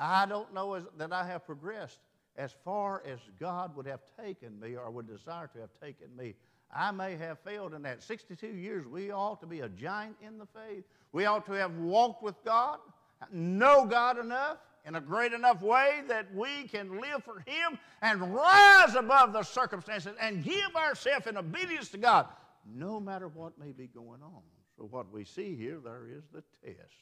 I 0.00 0.24
don't 0.24 0.52
know 0.54 0.74
as, 0.74 0.84
that 0.96 1.12
I 1.12 1.26
have 1.26 1.44
progressed 1.44 1.98
as 2.36 2.54
far 2.64 3.02
as 3.06 3.18
God 3.38 3.76
would 3.76 3.86
have 3.86 4.00
taken 4.18 4.58
me 4.58 4.74
or 4.74 4.90
would 4.90 5.06
desire 5.06 5.46
to 5.48 5.60
have 5.60 5.70
taken 5.80 6.16
me. 6.16 6.34
I 6.74 6.90
may 6.90 7.16
have 7.16 7.38
failed 7.40 7.74
in 7.74 7.82
that. 7.82 8.02
62 8.02 8.46
years, 8.46 8.86
we 8.86 9.10
ought 9.10 9.40
to 9.40 9.46
be 9.46 9.60
a 9.60 9.68
giant 9.68 10.16
in 10.26 10.38
the 10.38 10.46
faith. 10.46 10.84
We 11.12 11.26
ought 11.26 11.44
to 11.46 11.52
have 11.52 11.76
walked 11.76 12.22
with 12.22 12.42
God, 12.44 12.78
know 13.30 13.84
God 13.84 14.18
enough 14.18 14.56
in 14.86 14.94
a 14.94 15.00
great 15.00 15.34
enough 15.34 15.60
way 15.60 16.00
that 16.08 16.34
we 16.34 16.66
can 16.68 16.98
live 17.00 17.22
for 17.22 17.40
Him 17.40 17.78
and 18.00 18.34
rise 18.34 18.94
above 18.94 19.34
the 19.34 19.42
circumstances 19.42 20.14
and 20.18 20.42
give 20.42 20.74
ourselves 20.76 21.26
in 21.26 21.36
obedience 21.36 21.90
to 21.90 21.98
God, 21.98 22.26
no 22.64 23.00
matter 23.00 23.28
what 23.28 23.58
may 23.58 23.72
be 23.72 23.88
going 23.88 24.22
on. 24.22 24.42
So, 24.78 24.84
what 24.84 25.12
we 25.12 25.24
see 25.24 25.56
here, 25.56 25.78
there 25.84 26.06
is 26.06 26.22
the 26.32 26.42
test. 26.64 26.94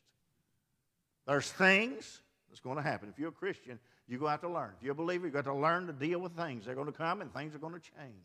There's 1.26 1.52
things 1.52 2.22
that's 2.48 2.60
going 2.60 2.76
to 2.76 2.82
happen. 2.82 3.08
If 3.08 3.18
you're 3.18 3.28
a 3.28 3.32
Christian, 3.32 3.78
you're 4.06 4.18
going 4.18 4.28
to 4.28 4.32
have 4.32 4.40
to 4.42 4.48
learn. 4.48 4.70
If 4.76 4.82
you're 4.82 4.92
a 4.92 4.96
believer, 4.96 5.26
you've 5.26 5.34
got 5.34 5.44
to 5.44 5.54
learn 5.54 5.86
to 5.86 5.92
deal 5.92 6.20
with 6.20 6.36
things. 6.36 6.64
They're 6.64 6.74
going 6.74 6.86
to 6.86 6.92
come 6.92 7.20
and 7.20 7.32
things 7.32 7.54
are 7.54 7.58
going 7.58 7.74
to 7.74 7.80
change. 7.80 8.24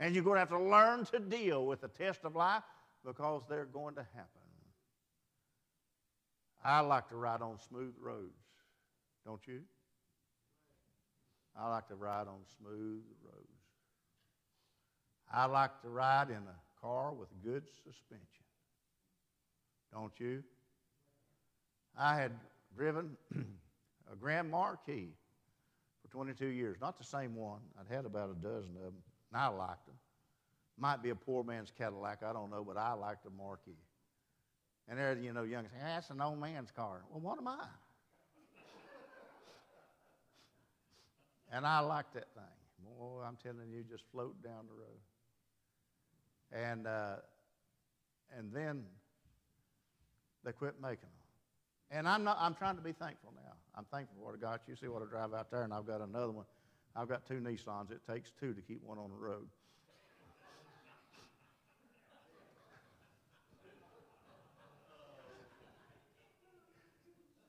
And 0.00 0.14
you're 0.14 0.24
going 0.24 0.36
to 0.36 0.40
have 0.40 0.48
to 0.50 0.58
learn 0.58 1.04
to 1.06 1.18
deal 1.18 1.66
with 1.66 1.80
the 1.80 1.88
test 1.88 2.20
of 2.24 2.34
life 2.34 2.62
because 3.04 3.42
they're 3.48 3.66
going 3.66 3.94
to 3.96 4.06
happen. 4.14 4.42
I 6.64 6.80
like 6.80 7.08
to 7.08 7.16
ride 7.16 7.42
on 7.42 7.58
smooth 7.68 7.94
roads, 8.00 8.38
don't 9.26 9.40
you? 9.46 9.60
I 11.58 11.68
like 11.68 11.88
to 11.88 11.96
ride 11.96 12.28
on 12.28 12.38
smooth 12.58 13.02
roads. 13.24 13.48
I 15.32 15.46
like 15.46 15.80
to 15.82 15.88
ride 15.88 16.30
in 16.30 16.36
a 16.36 16.80
car 16.80 17.12
with 17.12 17.28
good 17.42 17.64
suspension. 17.84 18.44
Don't 19.92 20.12
you? 20.18 20.42
I 21.98 22.16
had 22.16 22.32
driven 22.76 23.16
a 24.12 24.16
Grand 24.16 24.50
Marquis 24.50 25.08
for 26.02 26.08
22 26.10 26.46
years. 26.46 26.76
Not 26.80 26.98
the 26.98 27.04
same 27.04 27.34
one. 27.34 27.60
I'd 27.78 27.92
had 27.94 28.04
about 28.04 28.30
a 28.30 28.34
dozen 28.34 28.76
of 28.76 28.82
them, 28.82 29.02
and 29.32 29.40
I 29.40 29.48
liked 29.48 29.86
them. 29.86 29.96
Might 30.78 31.02
be 31.02 31.10
a 31.10 31.14
poor 31.14 31.44
man's 31.44 31.70
Cadillac, 31.76 32.22
I 32.22 32.32
don't 32.32 32.50
know, 32.50 32.64
but 32.64 32.76
I 32.76 32.92
liked 32.94 33.24
the 33.24 33.30
Marquis. 33.30 33.76
And 34.88 34.98
there, 34.98 35.16
you 35.16 35.32
know, 35.32 35.44
young, 35.44 35.64
say, 35.64 35.78
that's 35.82 36.10
an 36.10 36.20
old 36.20 36.40
man's 36.40 36.70
car. 36.70 37.02
Well, 37.10 37.20
what 37.20 37.38
am 37.38 37.46
I? 37.46 37.66
and 41.52 41.66
I 41.66 41.80
liked 41.80 42.14
that 42.14 42.32
thing. 42.34 42.42
Boy, 42.98 43.22
I'm 43.26 43.36
telling 43.42 43.70
you, 43.70 43.84
just 43.88 44.04
float 44.10 44.42
down 44.42 44.66
the 44.66 44.74
road. 44.74 45.00
And, 46.70 46.86
uh, 46.86 47.16
and 48.36 48.52
then 48.52 48.84
they 50.44 50.52
quit 50.52 50.74
making 50.80 51.02
them. 51.02 51.21
And 51.94 52.08
I'm, 52.08 52.24
not, 52.24 52.38
I'm 52.40 52.54
trying 52.54 52.76
to 52.76 52.82
be 52.82 52.92
thankful 52.92 53.34
now. 53.36 53.52
I'm 53.76 53.84
thankful 53.92 54.16
for 54.18 54.32
what 54.32 54.34
I 54.34 54.38
got. 54.40 54.62
You 54.66 54.74
see 54.76 54.88
what 54.88 55.02
I 55.02 55.04
drive 55.04 55.34
out 55.34 55.50
there, 55.50 55.62
and 55.62 55.74
I've 55.74 55.86
got 55.86 56.00
another 56.00 56.32
one. 56.32 56.46
I've 56.96 57.08
got 57.08 57.26
two 57.26 57.34
Nissans. 57.34 57.90
It 57.90 58.00
takes 58.10 58.32
two 58.40 58.54
to 58.54 58.62
keep 58.62 58.82
one 58.82 58.98
on 58.98 59.10
the 59.10 59.16
road. 59.16 59.46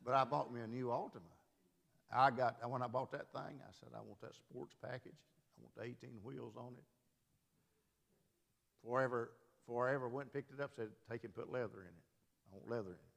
but 0.06 0.14
I 0.14 0.26
bought 0.26 0.54
me 0.54 0.60
a 0.60 0.68
new 0.68 0.88
Altima. 0.88 1.22
I 2.12 2.30
got 2.30 2.58
when 2.70 2.82
I 2.82 2.88
bought 2.88 3.12
that 3.14 3.32
thing, 3.32 3.60
I 3.62 3.72
said 3.80 3.90
I 3.96 4.00
want 4.00 4.20
that 4.22 4.36
sports 4.36 4.76
package. 4.82 5.14
I 5.58 5.62
want 5.62 5.76
the 5.76 6.08
18 6.08 6.20
wheels 6.22 6.54
on 6.58 6.74
it. 6.74 6.84
Forever, 8.86 9.32
forever 9.66 10.10
went 10.10 10.26
and 10.28 10.34
picked 10.34 10.52
it 10.52 10.62
up, 10.62 10.72
said 10.76 10.90
take 11.10 11.24
and 11.24 11.34
put 11.34 11.50
leather 11.50 11.82
in 11.82 11.88
it. 11.88 12.04
I 12.52 12.58
want 12.58 12.70
leather 12.70 12.90
in 12.90 12.96
it. 12.96 13.13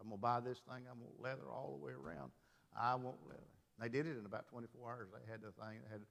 I'm 0.00 0.08
going 0.08 0.18
to 0.18 0.22
buy 0.22 0.40
this 0.40 0.58
thing. 0.58 0.86
I'm 0.86 0.98
going 0.98 1.10
to 1.10 1.22
leather 1.22 1.50
all 1.50 1.76
the 1.78 1.84
way 1.84 1.92
around. 1.92 2.30
I 2.76 2.94
want 2.94 3.18
leather. 3.26 3.42
They 3.80 3.88
did 3.88 4.06
it 4.06 4.18
in 4.18 4.26
about 4.26 4.48
24 4.48 4.90
hours. 4.90 5.08
They 5.12 5.30
had 5.30 5.42
the 5.42 5.52
thing 5.54 5.82
that 5.82 5.90
had 5.90 6.02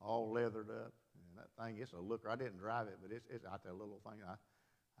all 0.00 0.30
leathered 0.30 0.70
up. 0.70 0.92
And 1.14 1.38
that 1.38 1.50
thing, 1.58 1.78
it's 1.80 1.92
a 1.92 2.00
looker. 2.00 2.30
I 2.30 2.36
didn't 2.36 2.58
drive 2.58 2.86
it, 2.88 2.98
but 3.02 3.14
it's, 3.14 3.26
it's 3.30 3.44
out 3.44 3.62
a 3.68 3.72
little 3.72 4.00
thing. 4.04 4.18
I, 4.26 4.34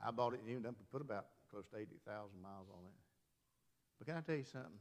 I 0.06 0.10
bought 0.10 0.34
it 0.34 0.40
and 0.40 0.50
even 0.50 0.74
put 0.90 1.00
about 1.00 1.26
close 1.50 1.66
to 1.72 1.78
80,000 1.78 2.40
miles 2.42 2.66
on 2.70 2.84
it. 2.86 2.94
But 3.98 4.06
can 4.06 4.16
I 4.16 4.20
tell 4.20 4.36
you 4.36 4.44
something? 4.44 4.78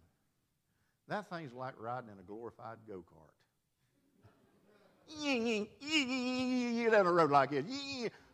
That 1.07 1.29
thing's 1.29 1.53
like 1.53 1.73
riding 1.79 2.09
in 2.11 2.19
a 2.19 2.23
glorified 2.23 2.77
go 2.87 3.03
kart. 3.03 3.33
down 6.91 7.05
the 7.05 7.11
road 7.11 7.31
like 7.31 7.51
this. 7.51 7.65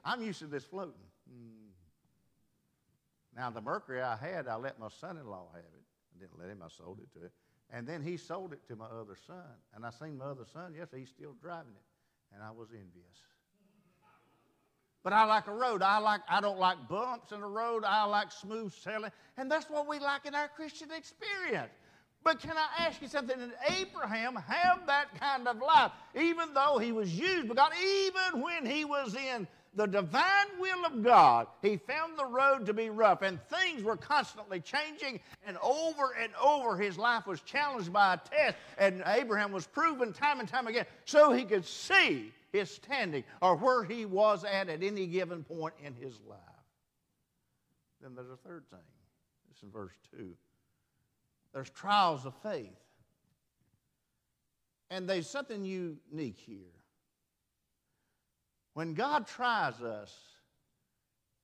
I'm 0.04 0.22
used 0.22 0.40
to 0.40 0.48
this 0.48 0.64
floating. 0.64 0.94
Now, 3.36 3.50
the 3.50 3.62
Mercury 3.62 4.02
I 4.02 4.16
had, 4.16 4.48
I 4.48 4.56
let 4.56 4.80
my 4.80 4.90
son 4.90 5.18
in 5.18 5.28
law 5.28 5.48
have 5.54 5.64
it. 5.64 5.86
I 6.16 6.20
didn't 6.20 6.40
let 6.40 6.50
him, 6.50 6.62
I 6.64 6.70
sold 6.70 7.00
it 7.00 7.12
to 7.18 7.26
him. 7.26 7.32
And 7.72 7.88
then 7.88 8.04
he 8.04 8.18
sold 8.18 8.54
it 8.54 8.60
to 8.68 8.76
my 8.76 8.86
other 8.86 9.18
son. 9.26 9.58
And 9.74 9.86
I 9.86 9.90
seen 9.90 10.18
my 10.18 10.26
other 10.26 10.46
son, 10.54 10.74
yes, 10.78 10.90
he's 10.96 11.10
still 11.10 11.34
driving 11.42 11.74
it. 11.74 12.36
And 12.36 12.44
I 12.44 12.52
was 12.52 12.70
envious. 12.72 13.22
But 15.04 15.12
I 15.12 15.26
like 15.26 15.48
a 15.48 15.54
road. 15.54 15.82
I 15.82 15.98
like 15.98 16.22
I 16.30 16.40
don't 16.40 16.60
like 16.60 16.88
bumps 16.88 17.34
in 17.34 17.42
the 17.42 17.48
road. 17.48 17.84
I 17.86 18.06
like 18.06 18.32
smooth 18.32 18.74
sailing. 18.74 19.12
And 19.38 19.52
that's 19.52 19.70
what 19.70 19.88
we 19.88 20.00
like 20.00 20.26
in 20.26 20.34
our 20.34 20.48
Christian 20.48 20.90
experience. 20.92 21.72
But 22.24 22.40
can 22.40 22.52
I 22.52 22.86
ask 22.86 23.02
you 23.02 23.10
something? 23.10 23.38
Did 23.38 23.52
Abraham 23.82 24.36
have 24.36 24.88
that 24.88 25.20
kind 25.20 25.46
of 25.46 25.58
life? 25.58 25.92
Even 26.16 26.54
though 26.54 26.78
he 26.78 26.94
was 26.94 27.14
used 27.14 27.50
by 27.50 27.56
God, 27.56 27.74
even 27.84 28.42
when 28.42 28.66
he 28.66 28.86
was 28.86 29.14
in 29.14 29.46
the 29.76 29.88
divine 29.88 30.60
will 30.60 30.86
of 30.86 31.04
God, 31.04 31.48
he 31.62 31.78
found 31.78 32.18
the 32.18 32.26
road 32.26 32.66
to 32.68 32.74
be 32.74 32.90
rough, 32.90 33.22
and 33.22 33.40
things 33.50 33.84
were 33.84 33.98
constantly 33.98 34.60
changing, 34.60 35.20
and 35.46 35.58
over 35.64 36.16
and 36.22 36.32
over 36.42 36.78
his 36.78 36.98
life 36.98 37.26
was 37.26 37.42
challenged 37.42 37.92
by 37.92 38.14
a 38.14 38.18
test, 38.18 38.58
and 38.78 39.04
Abraham 39.06 39.52
was 39.52 39.66
proven 39.66 40.14
time 40.14 40.40
and 40.40 40.48
time 40.48 40.68
again 40.68 40.86
so 41.06 41.32
he 41.32 41.44
could 41.44 41.66
see 41.66 42.32
his 42.52 42.70
standing 42.70 43.24
or 43.42 43.56
where 43.56 43.84
he 43.84 44.06
was 44.06 44.44
at 44.44 44.70
at 44.70 44.84
any 44.84 45.08
given 45.08 45.44
point 45.44 45.74
in 45.84 45.96
his 45.96 46.20
life. 46.30 46.40
Then 48.02 48.16
there's 48.16 48.30
a 48.30 48.48
third 48.48 48.64
thing. 48.70 48.80
It's 49.50 49.64
in 49.64 49.72
verse 49.72 49.94
2. 50.16 50.30
There's 51.54 51.70
trials 51.70 52.26
of 52.26 52.34
faith. 52.44 52.70
And 54.90 55.10
there's 55.10 55.28
something 55.28 55.66
unique 55.66 56.40
here. 56.40 56.83
When 58.74 58.94
God 58.94 59.28
tries 59.28 59.82
us, 59.82 60.14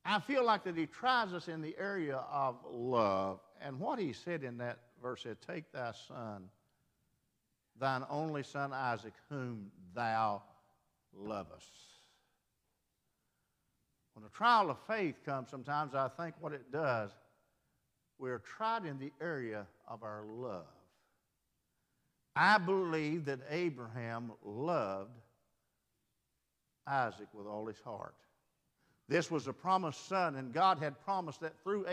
I 0.04 0.18
feel 0.20 0.44
like 0.44 0.64
that 0.64 0.76
He 0.76 0.86
tries 0.86 1.32
us 1.32 1.48
in 1.48 1.60
the 1.60 1.76
area 1.78 2.24
of 2.30 2.56
love. 2.70 3.40
And 3.62 3.78
what 3.78 3.98
He 3.98 4.12
said 4.12 4.42
in 4.42 4.58
that 4.58 4.78
verse 5.02 5.22
said, 5.22 5.36
Take 5.46 5.70
thy 5.72 5.92
son, 6.08 6.48
thine 7.78 8.04
only 8.10 8.42
son 8.42 8.72
Isaac, 8.72 9.14
whom 9.28 9.70
thou 9.94 10.42
lovest. 11.14 11.68
When 14.14 14.24
a 14.24 14.28
trial 14.30 14.70
of 14.70 14.78
faith 14.86 15.24
comes, 15.24 15.50
sometimes 15.50 15.94
I 15.94 16.08
think 16.08 16.34
what 16.40 16.52
it 16.52 16.72
does, 16.72 17.10
we're 18.18 18.40
tried 18.40 18.84
in 18.84 18.98
the 18.98 19.12
area 19.20 19.66
of 19.86 20.02
our 20.02 20.24
love. 20.26 20.66
I 22.34 22.58
believe 22.58 23.24
that 23.26 23.40
Abraham 23.50 24.32
loved 24.44 25.10
Isaac 26.90 27.28
with 27.32 27.46
all 27.46 27.66
his 27.66 27.80
heart. 27.80 28.14
This 29.08 29.30
was 29.30 29.46
a 29.46 29.52
promised 29.52 30.08
son, 30.08 30.36
and 30.36 30.52
God 30.52 30.78
had 30.78 31.00
promised 31.04 31.40
that 31.40 31.60
through 31.62 31.86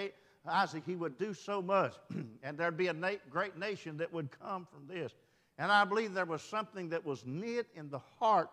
Isaac 0.48 0.84
he 0.86 0.96
would 0.96 1.18
do 1.18 1.34
so 1.34 1.62
much, 1.62 1.96
and 2.44 2.58
there'd 2.58 2.78
be 2.78 2.88
a 2.88 3.20
great 3.30 3.58
nation 3.58 3.98
that 3.98 4.12
would 4.12 4.30
come 4.40 4.68
from 4.72 4.88
this. 4.88 5.14
And 5.58 5.72
I 5.72 5.84
believe 5.86 6.14
there 6.14 6.26
was 6.26 6.42
something 6.42 6.90
that 6.90 7.04
was 7.04 7.26
knit 7.26 7.68
in 7.76 7.90
the 7.90 8.02
heart 8.20 8.50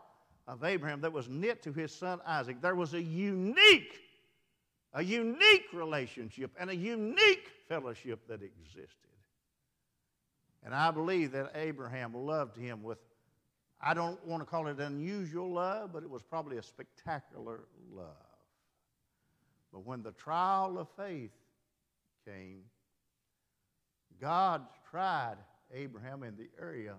of 0.47 0.65
Abraham 0.65 1.01
that 1.03 1.13
was 1.13 1.29
knit 1.29 1.63
to 1.63 1.73
his 1.73 1.93
son 1.93 2.21
Isaac. 2.27 2.61
There 2.61 2.75
was 2.75 2.95
a 2.95 3.03
unique, 3.03 4.01
a 4.93 5.03
unique 5.03 5.67
relationship 5.73 6.51
and 6.59 6.71
a 6.71 6.77
unique 6.77 7.51
fellowship 7.69 8.27
that 8.29 8.43
existed. 8.43 8.89
And 10.65 10.75
I 10.75 10.91
believe 10.91 11.33
that 11.33 11.53
Abraham 11.55 12.15
loved 12.15 12.57
him 12.57 12.83
with 12.83 12.99
I 13.81 13.95
don't 13.95 14.25
want 14.27 14.43
to 14.43 14.47
call 14.47 14.67
it 14.69 14.79
unusual 14.79 15.53
love, 15.53 15.93
but 15.93 16.03
it 16.03 16.11
was 16.11 16.23
probably 16.23 16.57
a 16.57 16.63
spectacular 16.63 17.61
love. 17.93 18.07
But 19.73 19.85
when 19.85 20.03
the 20.03 20.13
trial 20.13 20.79
of 20.79 20.89
faith 20.97 21.33
came, 22.25 22.63
God 24.21 24.63
tried 24.91 25.37
Abraham 25.73 26.23
in 26.23 26.37
the 26.37 26.49
area 26.61 26.95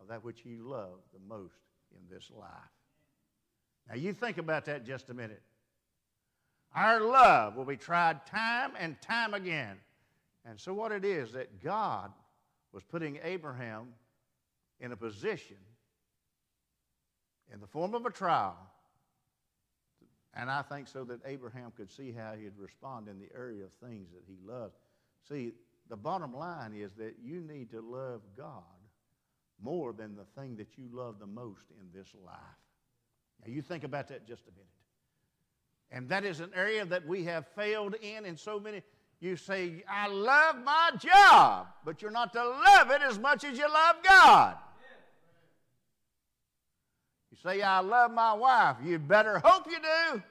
of 0.00 0.08
that 0.08 0.24
which 0.24 0.40
he 0.40 0.56
loved 0.56 1.02
the 1.12 1.20
most 1.28 1.54
in 1.92 2.14
this 2.14 2.30
life. 2.30 2.48
Now, 3.88 3.96
you 3.96 4.12
think 4.12 4.38
about 4.38 4.64
that 4.66 4.86
just 4.86 5.10
a 5.10 5.14
minute. 5.14 5.42
Our 6.74 7.00
love 7.00 7.56
will 7.56 7.64
be 7.64 7.76
tried 7.76 8.24
time 8.26 8.72
and 8.78 9.00
time 9.02 9.34
again. 9.34 9.76
And 10.44 10.58
so, 10.58 10.72
what 10.72 10.92
it 10.92 11.04
is 11.04 11.32
that 11.32 11.62
God 11.62 12.12
was 12.72 12.84
putting 12.84 13.18
Abraham 13.24 13.88
in 14.78 14.92
a 14.92 14.96
position 14.96 15.56
in 17.52 17.60
the 17.60 17.66
form 17.66 17.94
of 17.94 18.06
a 18.06 18.10
trial. 18.10 18.56
And 20.34 20.50
I 20.50 20.62
think 20.62 20.86
so 20.86 21.04
that 21.04 21.20
Abraham 21.26 21.72
could 21.76 21.90
see 21.90 22.12
how 22.12 22.34
he'd 22.34 22.56
respond 22.56 23.08
in 23.08 23.18
the 23.18 23.28
area 23.36 23.64
of 23.64 23.72
things 23.86 24.08
that 24.12 24.22
he 24.26 24.36
loved. 24.46 24.74
See, 25.28 25.52
the 25.88 25.96
bottom 25.96 26.34
line 26.34 26.72
is 26.74 26.92
that 26.98 27.16
you 27.22 27.40
need 27.40 27.70
to 27.72 27.80
love 27.80 28.22
God 28.36 28.62
more 29.62 29.92
than 29.92 30.16
the 30.16 30.24
thing 30.40 30.56
that 30.56 30.78
you 30.78 30.88
love 30.92 31.18
the 31.18 31.26
most 31.26 31.64
in 31.80 31.98
this 31.98 32.08
life. 32.24 32.36
Now, 33.44 33.52
you 33.52 33.60
think 33.60 33.84
about 33.84 34.08
that 34.08 34.26
just 34.26 34.42
a 34.44 34.52
minute. 34.52 34.66
And 35.90 36.08
that 36.10 36.24
is 36.24 36.40
an 36.40 36.50
area 36.54 36.84
that 36.84 37.06
we 37.06 37.24
have 37.24 37.46
failed 37.48 37.96
in 38.00 38.24
in 38.24 38.36
so 38.36 38.60
many. 38.60 38.82
You 39.18 39.36
say, 39.36 39.82
I 39.88 40.08
love 40.08 40.56
my 40.64 40.92
job, 40.98 41.66
but 41.84 42.00
you're 42.00 42.10
not 42.10 42.32
to 42.34 42.42
love 42.42 42.90
it 42.90 43.02
as 43.02 43.18
much 43.18 43.44
as 43.44 43.58
you 43.58 43.70
love 43.70 43.96
God. 44.06 44.56
Say, 47.42 47.62
I 47.62 47.80
love 47.80 48.10
my 48.10 48.34
wife. 48.34 48.76
You 48.84 48.98
better 48.98 49.38
hope 49.38 49.66
you 49.66 49.78
do. 49.78 50.22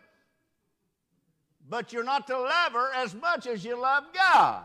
But 1.68 1.94
you're 1.94 2.04
not 2.04 2.28
to 2.28 2.38
love 2.38 2.74
her 2.74 2.94
as 2.96 3.14
much 3.14 3.48
as 3.48 3.64
you 3.64 3.80
love 3.80 4.06
God. 4.14 4.64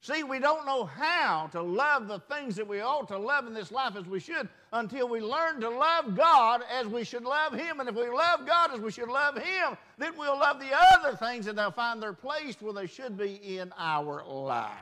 See, 0.00 0.24
we 0.24 0.40
don't 0.40 0.66
know 0.66 0.84
how 0.84 1.48
to 1.52 1.62
love 1.62 2.08
the 2.08 2.18
things 2.18 2.56
that 2.56 2.66
we 2.66 2.80
ought 2.80 3.06
to 3.08 3.18
love 3.18 3.46
in 3.46 3.54
this 3.54 3.70
life 3.70 3.94
as 3.94 4.04
we 4.04 4.18
should 4.18 4.48
until 4.72 5.08
we 5.08 5.20
learn 5.20 5.60
to 5.60 5.70
love 5.70 6.16
God 6.16 6.62
as 6.72 6.88
we 6.88 7.04
should 7.04 7.22
love 7.22 7.54
Him. 7.54 7.78
And 7.78 7.88
if 7.88 7.94
we 7.94 8.08
love 8.08 8.44
God 8.44 8.74
as 8.74 8.80
we 8.80 8.90
should 8.90 9.08
love 9.08 9.36
Him, 9.36 9.76
then 9.98 10.12
we'll 10.18 10.36
love 10.36 10.58
the 10.58 10.72
other 10.92 11.16
things 11.16 11.46
and 11.46 11.56
they'll 11.56 11.70
find 11.70 12.02
their 12.02 12.12
place 12.12 12.56
where 12.60 12.72
they 12.72 12.88
should 12.88 13.16
be 13.16 13.58
in 13.58 13.72
our 13.78 14.24
life. 14.26 14.72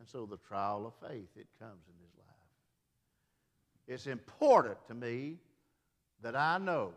And 0.00 0.08
so 0.08 0.26
the 0.26 0.38
trial 0.48 0.84
of 0.86 1.08
faith, 1.08 1.28
it 1.36 1.46
comes. 1.60 1.87
It's 3.88 4.06
important 4.06 4.76
to 4.88 4.94
me 4.94 5.38
that 6.22 6.36
I 6.36 6.58
know 6.58 6.92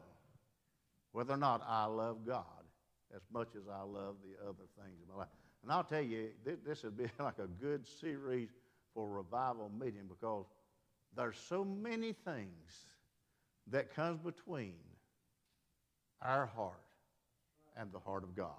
whether 1.13 1.33
or 1.33 1.37
not 1.37 1.63
I 1.65 1.85
love 1.85 2.25
God 2.27 2.43
as 3.15 3.21
much 3.31 3.47
as 3.55 3.63
I 3.71 3.81
love 3.81 4.15
the 4.23 4.45
other 4.45 4.67
things 4.77 4.97
in 5.01 5.13
my 5.13 5.21
life. 5.21 5.29
And 5.63 5.71
I'll 5.71 5.85
tell 5.85 6.01
you, 6.01 6.29
this 6.65 6.83
would 6.83 6.97
be 6.97 7.05
like 7.19 7.39
a 7.39 7.47
good 7.61 7.87
series 7.87 8.49
for 8.93 9.07
revival 9.07 9.71
meeting 9.79 10.03
because 10.09 10.45
there's 11.15 11.37
so 11.37 11.63
many 11.63 12.13
things 12.25 12.85
that 13.67 13.95
comes 13.95 14.19
between 14.19 14.73
our 16.21 16.45
heart 16.45 16.75
and 17.77 17.91
the 17.93 17.99
heart 17.99 18.23
of 18.23 18.35
God. 18.35 18.49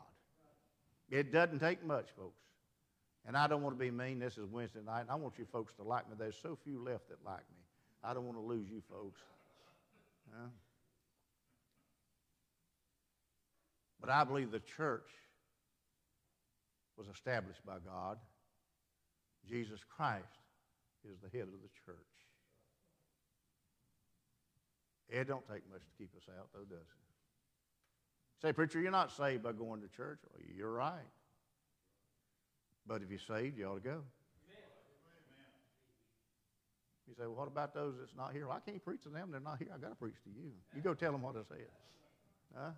It 1.11 1.33
doesn't 1.33 1.59
take 1.59 1.85
much, 1.85 2.07
folks. 2.17 2.41
And 3.27 3.37
I 3.37 3.47
don't 3.47 3.63
want 3.63 3.79
to 3.79 3.85
be 3.85 3.91
mean. 3.91 4.19
This 4.19 4.39
is 4.39 4.47
Wednesday 4.47 4.81
night. 4.85 5.05
I 5.09 5.15
want 5.17 5.39
you 5.39 5.45
folks 5.53 5.75
to 5.75 5.83
like 5.83 6.09
me. 6.09 6.17
There's 6.19 6.39
so 6.43 6.57
few 6.65 6.83
left 6.83 7.09
that 7.11 7.19
like 7.25 7.45
me. 7.55 7.62
I 8.05 8.15
don't 8.15 8.25
want 8.27 8.37
to 8.37 8.43
lose 8.43 8.69
you 8.69 8.83
folks. 8.91 9.21
But 14.01 14.11
I 14.11 14.25
believe 14.25 14.51
the 14.51 14.61
church 14.61 15.09
was 16.97 17.07
established 17.09 17.65
by 17.65 17.77
God. 17.85 18.19
Jesus 19.49 19.81
Christ 19.97 20.25
is 21.05 21.19
the 21.21 21.29
head 21.37 21.49
of 21.49 21.61
the 21.63 21.69
church. 21.87 21.97
It 25.09 25.29
don't 25.29 25.47
take 25.47 25.63
much 25.71 25.83
to 25.83 25.93
keep 25.99 26.15
us 26.17 26.23
out, 26.39 26.49
though, 26.53 26.65
does 26.65 26.81
it? 26.81 26.87
Say, 28.41 28.53
preacher, 28.53 28.81
you're 28.81 28.91
not 28.91 29.13
saved 29.13 29.43
by 29.43 29.53
going 29.53 29.83
to 29.83 29.89
church. 29.89 30.19
Well, 30.33 30.43
you're 30.57 30.73
right. 30.73 30.99
But 32.87 33.03
if 33.03 33.11
you're 33.11 33.21
saved, 33.21 33.59
you 33.59 33.67
ought 33.67 33.83
to 33.83 33.89
go. 33.89 34.03
You 37.09 37.15
say, 37.15 37.27
well, 37.27 37.37
what 37.37 37.49
about 37.49 37.75
those 37.75 37.95
that's 37.99 38.15
not 38.17 38.33
here? 38.33 38.47
Well, 38.47 38.57
I 38.57 38.71
can't 38.71 38.83
preach 38.85 39.03
to 39.03 39.09
them. 39.09 39.31
They're 39.31 39.41
not 39.41 39.59
here. 39.59 39.69
I 39.75 39.79
got 39.79 39.91
to 39.91 39.97
preach 39.97 40.15
to 40.25 40.31
you. 40.31 40.53
You 40.75 40.83
go 40.83 40.95
tell 40.95 41.13
them 41.13 41.23
what 41.23 41.37
I 41.37 41.43
said. 41.49 41.67
Huh? 42.57 42.71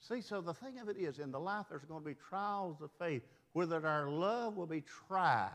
See, 0.00 0.20
so 0.20 0.40
the 0.40 0.54
thing 0.54 0.78
of 0.78 0.88
it 0.88 0.96
is, 0.96 1.18
in 1.18 1.30
the 1.30 1.38
life, 1.38 1.66
there's 1.70 1.84
going 1.84 2.02
to 2.02 2.08
be 2.08 2.16
trials 2.28 2.80
of 2.80 2.90
faith, 2.98 3.22
whether 3.52 3.86
our 3.86 4.08
love 4.08 4.56
will 4.56 4.66
be 4.66 4.82
tried, 5.06 5.50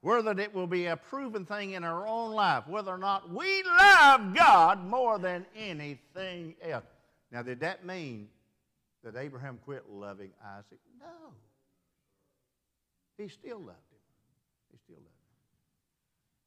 whether 0.00 0.38
it 0.38 0.54
will 0.54 0.66
be 0.66 0.86
a 0.86 0.96
proven 0.96 1.44
thing 1.44 1.72
in 1.72 1.84
our 1.84 2.06
own 2.06 2.32
life, 2.32 2.68
whether 2.68 2.92
or 2.92 2.98
not 2.98 3.30
we 3.30 3.62
love 3.64 4.34
God 4.34 4.86
more 4.86 5.18
than 5.18 5.46
anything 5.56 6.54
else. 6.62 6.84
Now, 7.30 7.42
did 7.42 7.60
that 7.60 7.84
mean 7.84 8.28
that 9.02 9.16
Abraham 9.16 9.58
quit 9.64 9.84
loving 9.90 10.30
Isaac? 10.44 10.78
No. 11.00 11.32
He 13.16 13.28
still 13.28 13.58
loved 13.58 13.70
him. 13.70 13.92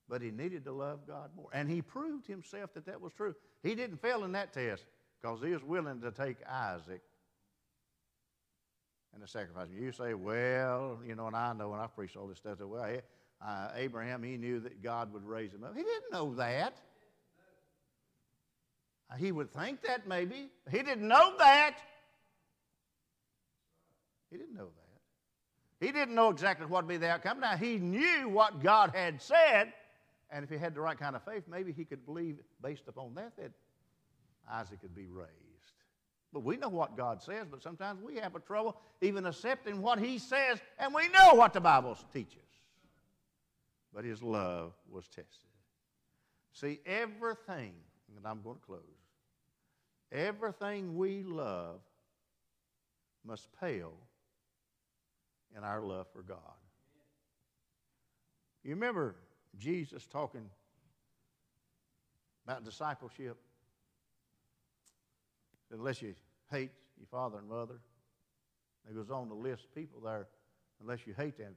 But 0.08 0.22
he 0.22 0.30
needed 0.30 0.66
to 0.66 0.72
love 0.72 1.08
God 1.08 1.32
more. 1.36 1.50
And 1.54 1.70
he 1.70 1.82
proved 1.82 2.28
himself 2.28 2.74
that 2.76 2.86
that 2.86 3.02
was 3.02 3.12
true. 3.14 3.36
He 3.64 3.74
didn't 3.74 3.98
fail 3.98 4.24
in 4.24 4.34
that 4.34 4.54
test 4.54 4.86
because 5.22 5.42
he 5.42 5.50
was 5.52 5.64
willing 5.64 6.02
to 6.02 6.12
take 6.12 6.38
Isaac 6.48 7.02
and 9.14 9.24
to 9.24 9.28
sacrifice 9.28 9.70
him. 9.70 9.82
You 9.82 9.92
say, 9.92 10.14
well, 10.14 11.00
you 11.08 11.16
know, 11.16 11.28
and 11.28 11.36
I 11.36 11.54
know, 11.54 11.74
and 11.74 11.82
I've 11.82 11.96
preached 11.96 12.18
all 12.18 12.28
this 12.28 12.38
stuff, 12.38 12.60
that, 12.60 12.68
well, 12.68 12.98
uh, 13.44 13.70
Abraham, 13.76 14.22
he 14.22 14.38
knew 14.38 14.60
that 14.60 14.84
God 14.84 15.12
would 15.14 15.26
raise 15.26 15.54
him 15.54 15.64
up. 15.64 15.76
He 15.76 15.84
didn't 15.84 16.12
know 16.12 16.36
that. 16.36 16.78
He 19.18 19.32
would 19.32 19.52
think 19.52 19.82
that 19.84 20.08
maybe. 20.08 20.50
He 20.70 20.78
didn't 20.84 21.08
know 21.08 21.34
that. 21.38 21.78
He 24.30 24.38
didn't 24.38 24.56
know 24.56 24.66
that. 24.66 25.86
He 25.86 25.92
didn't 25.92 26.16
know 26.16 26.30
exactly 26.30 26.66
what 26.66 26.86
would 26.86 26.90
be 26.90 26.98
the 26.98 27.10
outcome. 27.10 27.40
Now, 27.40 27.56
he 27.56 27.78
knew 27.78 28.30
what 28.30 28.62
God 28.62 28.92
had 28.94 29.22
said, 29.22 29.74
and 30.36 30.44
if 30.44 30.50
he 30.50 30.58
had 30.58 30.76
the 30.76 30.82
right 30.82 31.00
kind 31.00 31.16
of 31.16 31.24
faith, 31.24 31.44
maybe 31.50 31.72
he 31.72 31.86
could 31.86 32.06
believe 32.06 32.40
based 32.62 32.90
upon 32.90 33.16
that 33.16 33.38
that 33.38 33.52
Isaac 34.52 34.82
could 34.82 34.94
be 34.94 35.08
raised. 35.08 35.30
But 36.34 36.44
we 36.44 36.58
know 36.58 36.68
what 36.68 36.98
God 36.98 37.24
says, 37.24 37.48
but 37.50 37.64
sometimes 37.64 38.02
we 38.04 38.18
have 38.18 38.36
a 38.36 38.42
trouble 38.42 38.76
even 39.00 39.26
accepting 39.26 39.82
what 39.82 39.98
He 39.98 40.20
says, 40.20 40.60
and 40.78 40.94
we 40.94 41.08
know 41.08 41.36
what 41.36 41.54
the 41.54 41.62
Bible 41.62 41.98
teaches. 42.12 42.42
But 43.94 44.04
His 44.04 44.22
love 44.22 44.74
was 44.92 45.08
tested. 45.08 45.26
See, 46.52 46.82
everything, 46.86 47.72
and 48.18 48.28
I'm 48.28 48.42
going 48.42 48.58
to 48.58 48.62
close, 48.62 48.82
everything 50.12 50.98
we 50.98 51.24
love 51.24 51.80
must 53.26 53.48
pale 53.62 53.94
in 55.56 55.64
our 55.64 55.82
love 55.82 56.08
for 56.12 56.24
God. 56.24 56.40
You 58.66 58.72
remember 58.72 59.16
Jesus 59.58 60.06
talking 60.06 60.50
about 62.46 62.64
discipleship? 62.64 63.38
unless 65.72 66.02
you 66.02 66.16
hate 66.52 66.72
your 66.98 67.08
father 67.08 67.38
and 67.38 67.50
mother. 67.50 67.80
It 68.90 68.96
goes 68.96 69.10
on 69.10 69.28
to 69.30 69.34
list 69.34 69.68
people 69.74 70.00
there. 70.02 70.28
Unless 70.82 71.08
you 71.08 71.14
hate 71.14 71.38
them, 71.38 71.56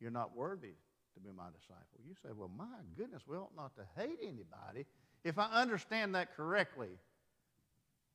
you're 0.00 0.10
not 0.10 0.36
worthy 0.36 0.74
to 1.14 1.20
be 1.20 1.30
my 1.36 1.48
disciple. 1.58 1.98
You 2.06 2.14
say, 2.22 2.28
well, 2.36 2.50
my 2.56 2.66
goodness, 2.96 3.22
we 3.26 3.36
ought 3.36 3.56
not 3.56 3.72
to 3.76 3.82
hate 3.96 4.18
anybody. 4.22 4.86
If 5.24 5.38
I 5.38 5.46
understand 5.52 6.14
that 6.14 6.36
correctly, 6.36 6.90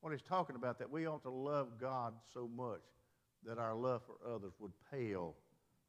what 0.02 0.12
he's 0.12 0.22
talking 0.22 0.56
about, 0.56 0.80
that 0.80 0.90
we 0.90 1.08
ought 1.08 1.24
to 1.24 1.30
love 1.30 1.80
God 1.80 2.14
so 2.34 2.50
much 2.56 2.82
that 3.46 3.58
our 3.58 3.76
love 3.76 4.02
for 4.06 4.16
others 4.34 4.54
would 4.60 4.72
pale, 4.92 5.36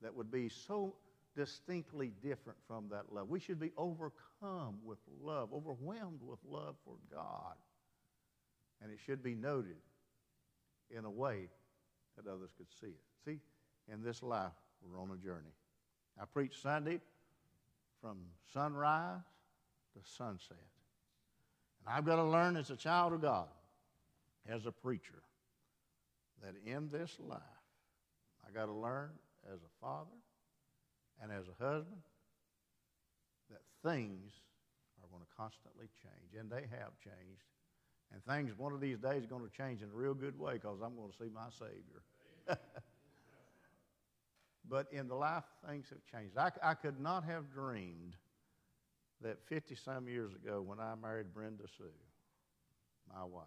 that 0.03 0.15
would 0.15 0.31
be 0.31 0.49
so 0.49 0.95
distinctly 1.37 2.13
different 2.23 2.59
from 2.67 2.89
that 2.91 3.13
love. 3.13 3.29
We 3.29 3.39
should 3.39 3.61
be 3.61 3.73
overcome 3.77 4.79
with 4.85 4.99
love, 5.23 5.51
overwhelmed 5.53 6.21
with 6.23 6.39
love 6.49 6.77
for 6.85 6.95
God. 7.13 7.55
And 8.83 8.91
it 8.91 8.99
should 9.05 9.23
be 9.23 9.35
noted 9.35 9.77
in 10.91 11.05
a 11.05 11.11
way 11.11 11.49
that 12.17 12.31
others 12.31 12.51
could 12.57 12.67
see 12.81 12.89
it. 12.89 13.01
See, 13.25 13.39
in 13.93 14.03
this 14.03 14.23
life, 14.23 14.53
we're 14.83 15.01
on 15.01 15.11
a 15.11 15.25
journey. 15.25 15.53
I 16.21 16.25
preach 16.25 16.61
Sunday 16.61 17.01
from 18.01 18.19
sunrise 18.53 19.21
to 19.95 20.11
sunset. 20.17 20.57
And 21.81 21.95
I've 21.95 22.05
got 22.05 22.17
to 22.17 22.25
learn 22.25 22.57
as 22.57 22.71
a 22.71 22.77
child 22.77 23.13
of 23.13 23.23
God, 23.23 23.49
as 24.49 24.67
a 24.67 24.73
preacher, 24.73 25.23
that 26.43 26.55
in 26.65 26.89
this 26.89 27.17
life, 27.29 27.41
I 28.47 28.53
got 28.53 28.67
to 28.67 28.73
learn 28.73 29.11
as 29.53 29.59
a 29.61 29.81
father 29.81 30.11
and 31.23 31.33
as 31.33 31.45
a 31.49 31.65
husband 31.65 32.03
that 33.51 33.63
things 33.83 34.33
are 35.03 35.09
going 35.11 35.23
to 35.23 35.37
constantly 35.37 35.87
change, 36.03 36.39
and 36.39 36.51
they 36.51 36.67
have 36.77 36.99
changed. 37.03 37.45
And 38.13 38.25
things 38.25 38.57
one 38.57 38.73
of 38.73 38.81
these 38.81 38.99
days 38.99 39.25
are 39.25 39.29
going 39.29 39.45
to 39.45 39.57
change 39.57 39.83
in 39.83 39.89
a 39.91 39.95
real 39.95 40.15
good 40.15 40.39
way 40.39 40.55
because 40.55 40.79
I'm 40.83 40.95
going 40.95 41.11
to 41.11 41.17
see 41.17 41.31
my 41.33 41.49
Savior. 41.51 42.03
but 44.69 44.87
in 44.93 45.09
the 45.09 45.15
life, 45.15 45.45
things 45.69 45.87
have 45.91 46.05
changed. 46.05 46.37
I, 46.39 46.51
I 46.63 46.75
could 46.75 47.01
not 47.01 47.25
have 47.25 47.53
dreamed 47.53 48.15
that 49.23 49.39
50 49.49 49.75
some 49.77 50.09
years 50.09 50.33
ago 50.35 50.63
when 50.63 50.79
I 50.79 50.95
married 51.01 51.33
Brenda 51.35 51.65
Sue, 51.77 51.85
my 53.13 53.25
wife, 53.25 53.45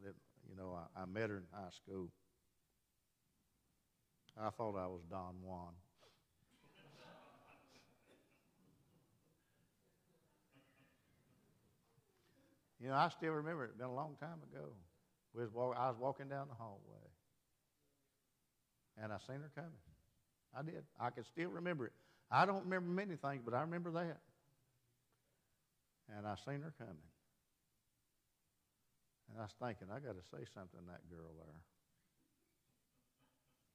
I 0.00 0.06
didn't, 0.06 0.16
you 0.48 0.56
know, 0.56 0.76
I, 0.96 1.02
I 1.02 1.06
met 1.06 1.30
her 1.30 1.36
in 1.36 1.44
high 1.52 1.70
school. 1.70 2.08
I 4.40 4.50
thought 4.50 4.76
I 4.76 4.86
was 4.86 5.02
Don 5.10 5.34
Juan. 5.42 5.74
You 12.80 12.88
know, 12.88 12.94
I 12.94 13.10
still 13.10 13.32
remember 13.32 13.64
it. 13.64 13.68
It's 13.68 13.76
been 13.76 13.86
a 13.86 13.94
long 13.94 14.16
time 14.18 14.40
ago. 14.50 14.68
We 15.34 15.42
was 15.42 15.52
walk, 15.52 15.76
I 15.78 15.88
was 15.88 15.98
walking 15.98 16.28
down 16.28 16.48
the 16.48 16.54
hallway, 16.54 17.06
and 19.00 19.12
I 19.12 19.18
seen 19.26 19.40
her 19.40 19.50
coming. 19.54 19.70
I 20.56 20.62
did. 20.62 20.82
I 20.98 21.10
can 21.10 21.24
still 21.24 21.50
remember 21.50 21.86
it. 21.86 21.92
I 22.30 22.46
don't 22.46 22.64
remember 22.64 22.90
many 22.90 23.16
things, 23.16 23.42
but 23.44 23.54
I 23.54 23.60
remember 23.60 23.90
that. 23.92 24.18
And 26.16 26.26
I 26.26 26.34
seen 26.44 26.62
her 26.62 26.74
coming. 26.78 26.96
And 29.30 29.38
I 29.38 29.42
was 29.42 29.54
thinking, 29.62 29.86
I 29.94 30.00
got 30.00 30.16
to 30.18 30.24
say 30.30 30.44
something 30.54 30.80
to 30.80 30.86
that 30.86 31.08
girl 31.08 31.30
there. 31.38 31.60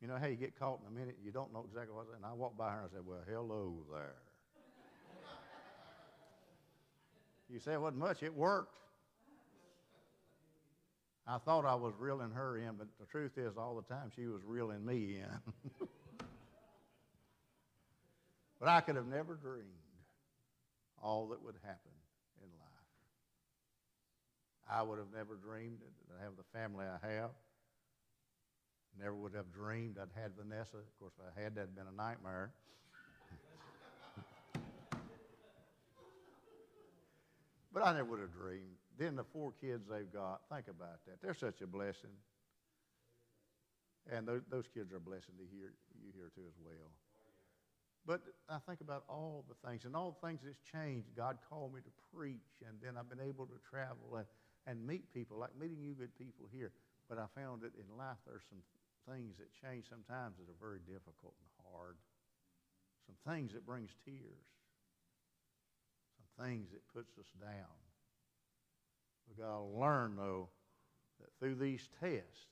You 0.01 0.09
know 0.09 0.17
how 0.19 0.27
you 0.27 0.35
get 0.35 0.59
caught 0.59 0.81
in 0.81 0.87
a 0.87 0.99
minute, 0.99 1.17
you 1.23 1.31
don't 1.31 1.53
know 1.53 1.63
exactly 1.65 1.95
what's 1.95 2.09
And 2.13 2.25
I 2.25 2.33
walked 2.33 2.57
by 2.57 2.71
her 2.71 2.79
and 2.79 2.89
I 2.91 2.93
said, 2.93 3.05
Well, 3.05 3.23
hello 3.27 3.73
there. 3.91 4.15
you 7.49 7.59
say 7.59 7.73
it 7.73 7.81
wasn't 7.81 7.99
much, 7.99 8.21
it 8.21 8.33
worked. 8.33 8.77
I 11.27 11.39
thought 11.39 11.65
I 11.65 11.73
was 11.73 11.93
reeling 11.97 12.31
her 12.31 12.57
in, 12.57 12.75
but 12.77 12.87
the 12.99 13.07
truth 13.07 13.37
is, 13.37 13.57
all 13.57 13.75
the 13.75 13.93
time 13.93 14.11
she 14.15 14.27
was 14.27 14.41
reeling 14.45 14.85
me 14.85 15.17
in. 15.17 15.39
but 18.59 18.69
I 18.69 18.81
could 18.81 18.95
have 18.95 19.07
never 19.07 19.33
dreamed 19.33 19.65
all 21.01 21.27
that 21.29 21.43
would 21.43 21.55
happen 21.63 21.91
in 22.43 22.49
life. 22.59 22.69
I 24.69 24.83
would 24.83 24.99
have 24.99 25.11
never 25.15 25.35
dreamed 25.35 25.79
to 25.79 26.23
have 26.23 26.33
the 26.37 26.43
family 26.57 26.85
I 26.85 26.99
have. 27.07 27.31
Never 28.99 29.15
would 29.15 29.33
have 29.33 29.51
dreamed 29.51 29.97
I'd 29.99 30.09
had 30.19 30.31
Vanessa. 30.37 30.77
Of 30.77 30.99
course, 30.99 31.13
if 31.17 31.25
I 31.35 31.41
had, 31.41 31.55
that'd 31.55 31.75
been 31.75 31.87
a 31.91 31.97
nightmare. 31.97 32.51
but 37.73 37.83
I 37.83 37.93
never 37.93 38.11
would 38.11 38.19
have 38.21 38.31
dreamed 38.31 38.77
then 38.97 39.15
the 39.15 39.23
four 39.23 39.53
kids 39.59 39.83
they've 39.89 40.11
got, 40.11 40.41
think 40.51 40.67
about 40.67 41.03
that. 41.07 41.21
They're 41.21 41.33
such 41.33 41.61
a 41.61 41.67
blessing. 41.67 42.15
And 44.11 44.27
those, 44.27 44.41
those 44.49 44.65
kids 44.73 44.93
are 44.93 44.97
a 44.97 45.03
blessing 45.03 45.35
to 45.37 45.45
hear 45.49 45.73
you 45.97 46.13
here 46.13 46.31
too 46.35 46.45
as 46.47 46.57
well. 46.63 46.93
But 48.05 48.21
I 48.47 48.61
think 48.69 48.81
about 48.81 49.03
all 49.09 49.43
the 49.49 49.57
things 49.67 49.83
and 49.85 49.95
all 49.95 50.13
the 50.13 50.27
things 50.27 50.41
that's 50.45 50.61
changed. 50.61 51.09
God 51.17 51.41
called 51.49 51.73
me 51.73 51.81
to 51.81 51.93
preach, 52.13 52.61
and 52.61 52.77
then 52.77 53.01
I've 53.01 53.09
been 53.09 53.25
able 53.25 53.47
to 53.49 53.57
travel 53.65 54.21
and, 54.21 54.29
and 54.69 54.85
meet 54.85 55.11
people, 55.11 55.41
like 55.41 55.57
meeting 55.57 55.81
you 55.81 55.97
good 55.97 56.13
people 56.13 56.45
here. 56.53 56.71
But 57.09 57.17
I 57.17 57.25
found 57.33 57.65
that 57.65 57.73
in 57.73 57.89
life 57.97 58.21
there's 58.25 58.45
some 58.45 58.61
things 59.09 59.37
that 59.41 59.49
change 59.57 59.89
sometimes 59.89 60.37
that 60.37 60.45
are 60.45 60.61
very 60.61 60.85
difficult 60.85 61.33
and 61.41 61.49
hard. 61.73 61.97
Some 63.09 63.17
things 63.25 63.53
that 63.53 63.65
brings 63.65 63.89
tears. 64.05 64.45
Some 66.13 66.45
things 66.45 66.69
that 66.73 66.85
puts 66.93 67.17
us 67.17 67.29
down. 67.41 67.84
We've 69.27 69.37
got 69.37 69.57
to 69.57 69.63
learn, 69.63 70.15
though, 70.15 70.49
that 71.19 71.29
through 71.39 71.55
these 71.55 71.89
tests, 71.99 72.47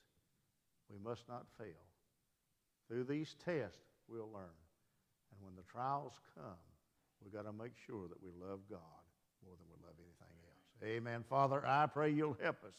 we 0.89 0.97
must 1.03 1.27
not 1.27 1.45
fail. 1.57 1.67
Through 2.87 3.05
these 3.05 3.35
tests, 3.43 3.79
we'll 4.07 4.31
learn. 4.31 4.57
And 5.31 5.41
when 5.41 5.55
the 5.55 5.63
trials 5.63 6.13
come, 6.35 6.59
we've 7.23 7.33
got 7.33 7.45
to 7.45 7.53
make 7.53 7.73
sure 7.85 8.07
that 8.07 8.21
we 8.21 8.29
love 8.39 8.59
God 8.69 8.79
more 9.45 9.55
than 9.57 9.67
we 9.69 9.85
love 9.85 9.95
anything 9.99 10.35
else. 10.45 10.97
Amen. 10.97 11.23
Father, 11.29 11.65
I 11.65 11.87
pray 11.87 12.11
you'll 12.11 12.37
help 12.41 12.63
us 12.63 12.75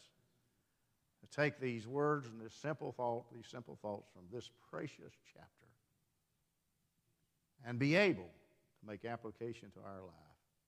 to 1.20 1.36
take 1.36 1.58
these 1.58 1.86
words 1.86 2.28
and 2.28 2.40
this 2.40 2.54
simple 2.54 2.92
thought, 2.92 3.24
these 3.32 3.46
simple 3.50 3.78
thoughts 3.80 4.08
from 4.12 4.24
this 4.32 4.50
precious 4.70 5.12
chapter, 5.32 5.66
and 7.66 7.78
be 7.78 7.94
able 7.94 8.28
to 8.80 8.86
make 8.86 9.04
application 9.04 9.70
to 9.70 9.80
our 9.80 10.02
life. 10.02 10.14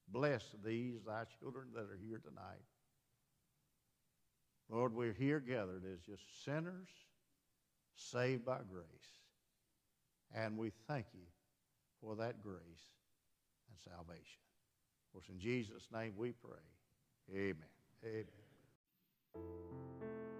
Bless 0.08 0.42
these, 0.64 0.94
thy 1.06 1.24
children 1.38 1.66
that 1.74 1.82
are 1.82 1.98
here 2.00 2.18
tonight. 2.18 2.62
Lord, 4.68 4.94
we're 4.94 5.12
here 5.12 5.40
gathered 5.40 5.84
as 5.92 6.00
just 6.00 6.44
sinners 6.44 6.88
saved 7.94 8.44
by 8.44 8.58
grace. 8.70 8.84
And 10.34 10.58
we 10.58 10.70
thank 10.88 11.06
you 11.14 11.26
for 12.00 12.16
that 12.16 12.42
grace 12.42 12.56
and 13.68 13.78
salvation. 13.78 14.40
For 15.12 15.20
in 15.32 15.38
Jesus' 15.38 15.88
name 15.92 16.12
we 16.16 16.32
pray. 16.32 16.58
Amen. 17.32 17.56
Amen. 18.04 18.24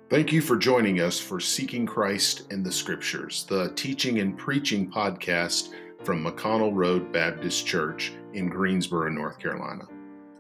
Thank 0.09 0.33
you 0.33 0.41
for 0.41 0.57
joining 0.57 1.01
us 1.01 1.19
for 1.19 1.41
Seeking 1.41 1.87
Christ 1.87 2.53
in 2.53 2.63
the 2.63 2.71
Scriptures, 2.71 3.45
the 3.49 3.73
teaching 3.75 4.21
and 4.21 4.39
preaching 4.39 4.91
podcast 4.91 5.71
from 6.05 6.25
McConnell 6.25 6.75
Road 6.75 7.13
Baptist 7.13 7.67
Church 7.67 8.13
in 8.33 8.49
Greensboro, 8.49 9.09
North 9.09 9.39
Carolina. 9.39 9.85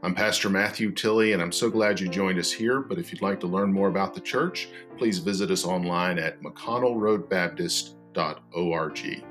I'm 0.07 0.15
Pastor 0.15 0.49
Matthew 0.49 0.93
Tilley, 0.93 1.33
and 1.33 1.43
I'm 1.43 1.51
so 1.51 1.69
glad 1.69 1.99
you 1.99 2.07
joined 2.07 2.39
us 2.39 2.53
here. 2.53 2.79
But 2.79 2.97
if 2.97 3.11
you'd 3.11 3.23
like 3.23 3.41
to 3.41 3.49
learn 3.49 3.73
more 3.73 3.89
about 3.89 4.15
the 4.15 4.21
church, 4.21 4.69
please 4.97 5.19
visit 5.19 5.51
us 5.51 5.65
online 5.65 6.21
at 6.21 6.41
mcconnellroadbaptist.org. 6.43 9.25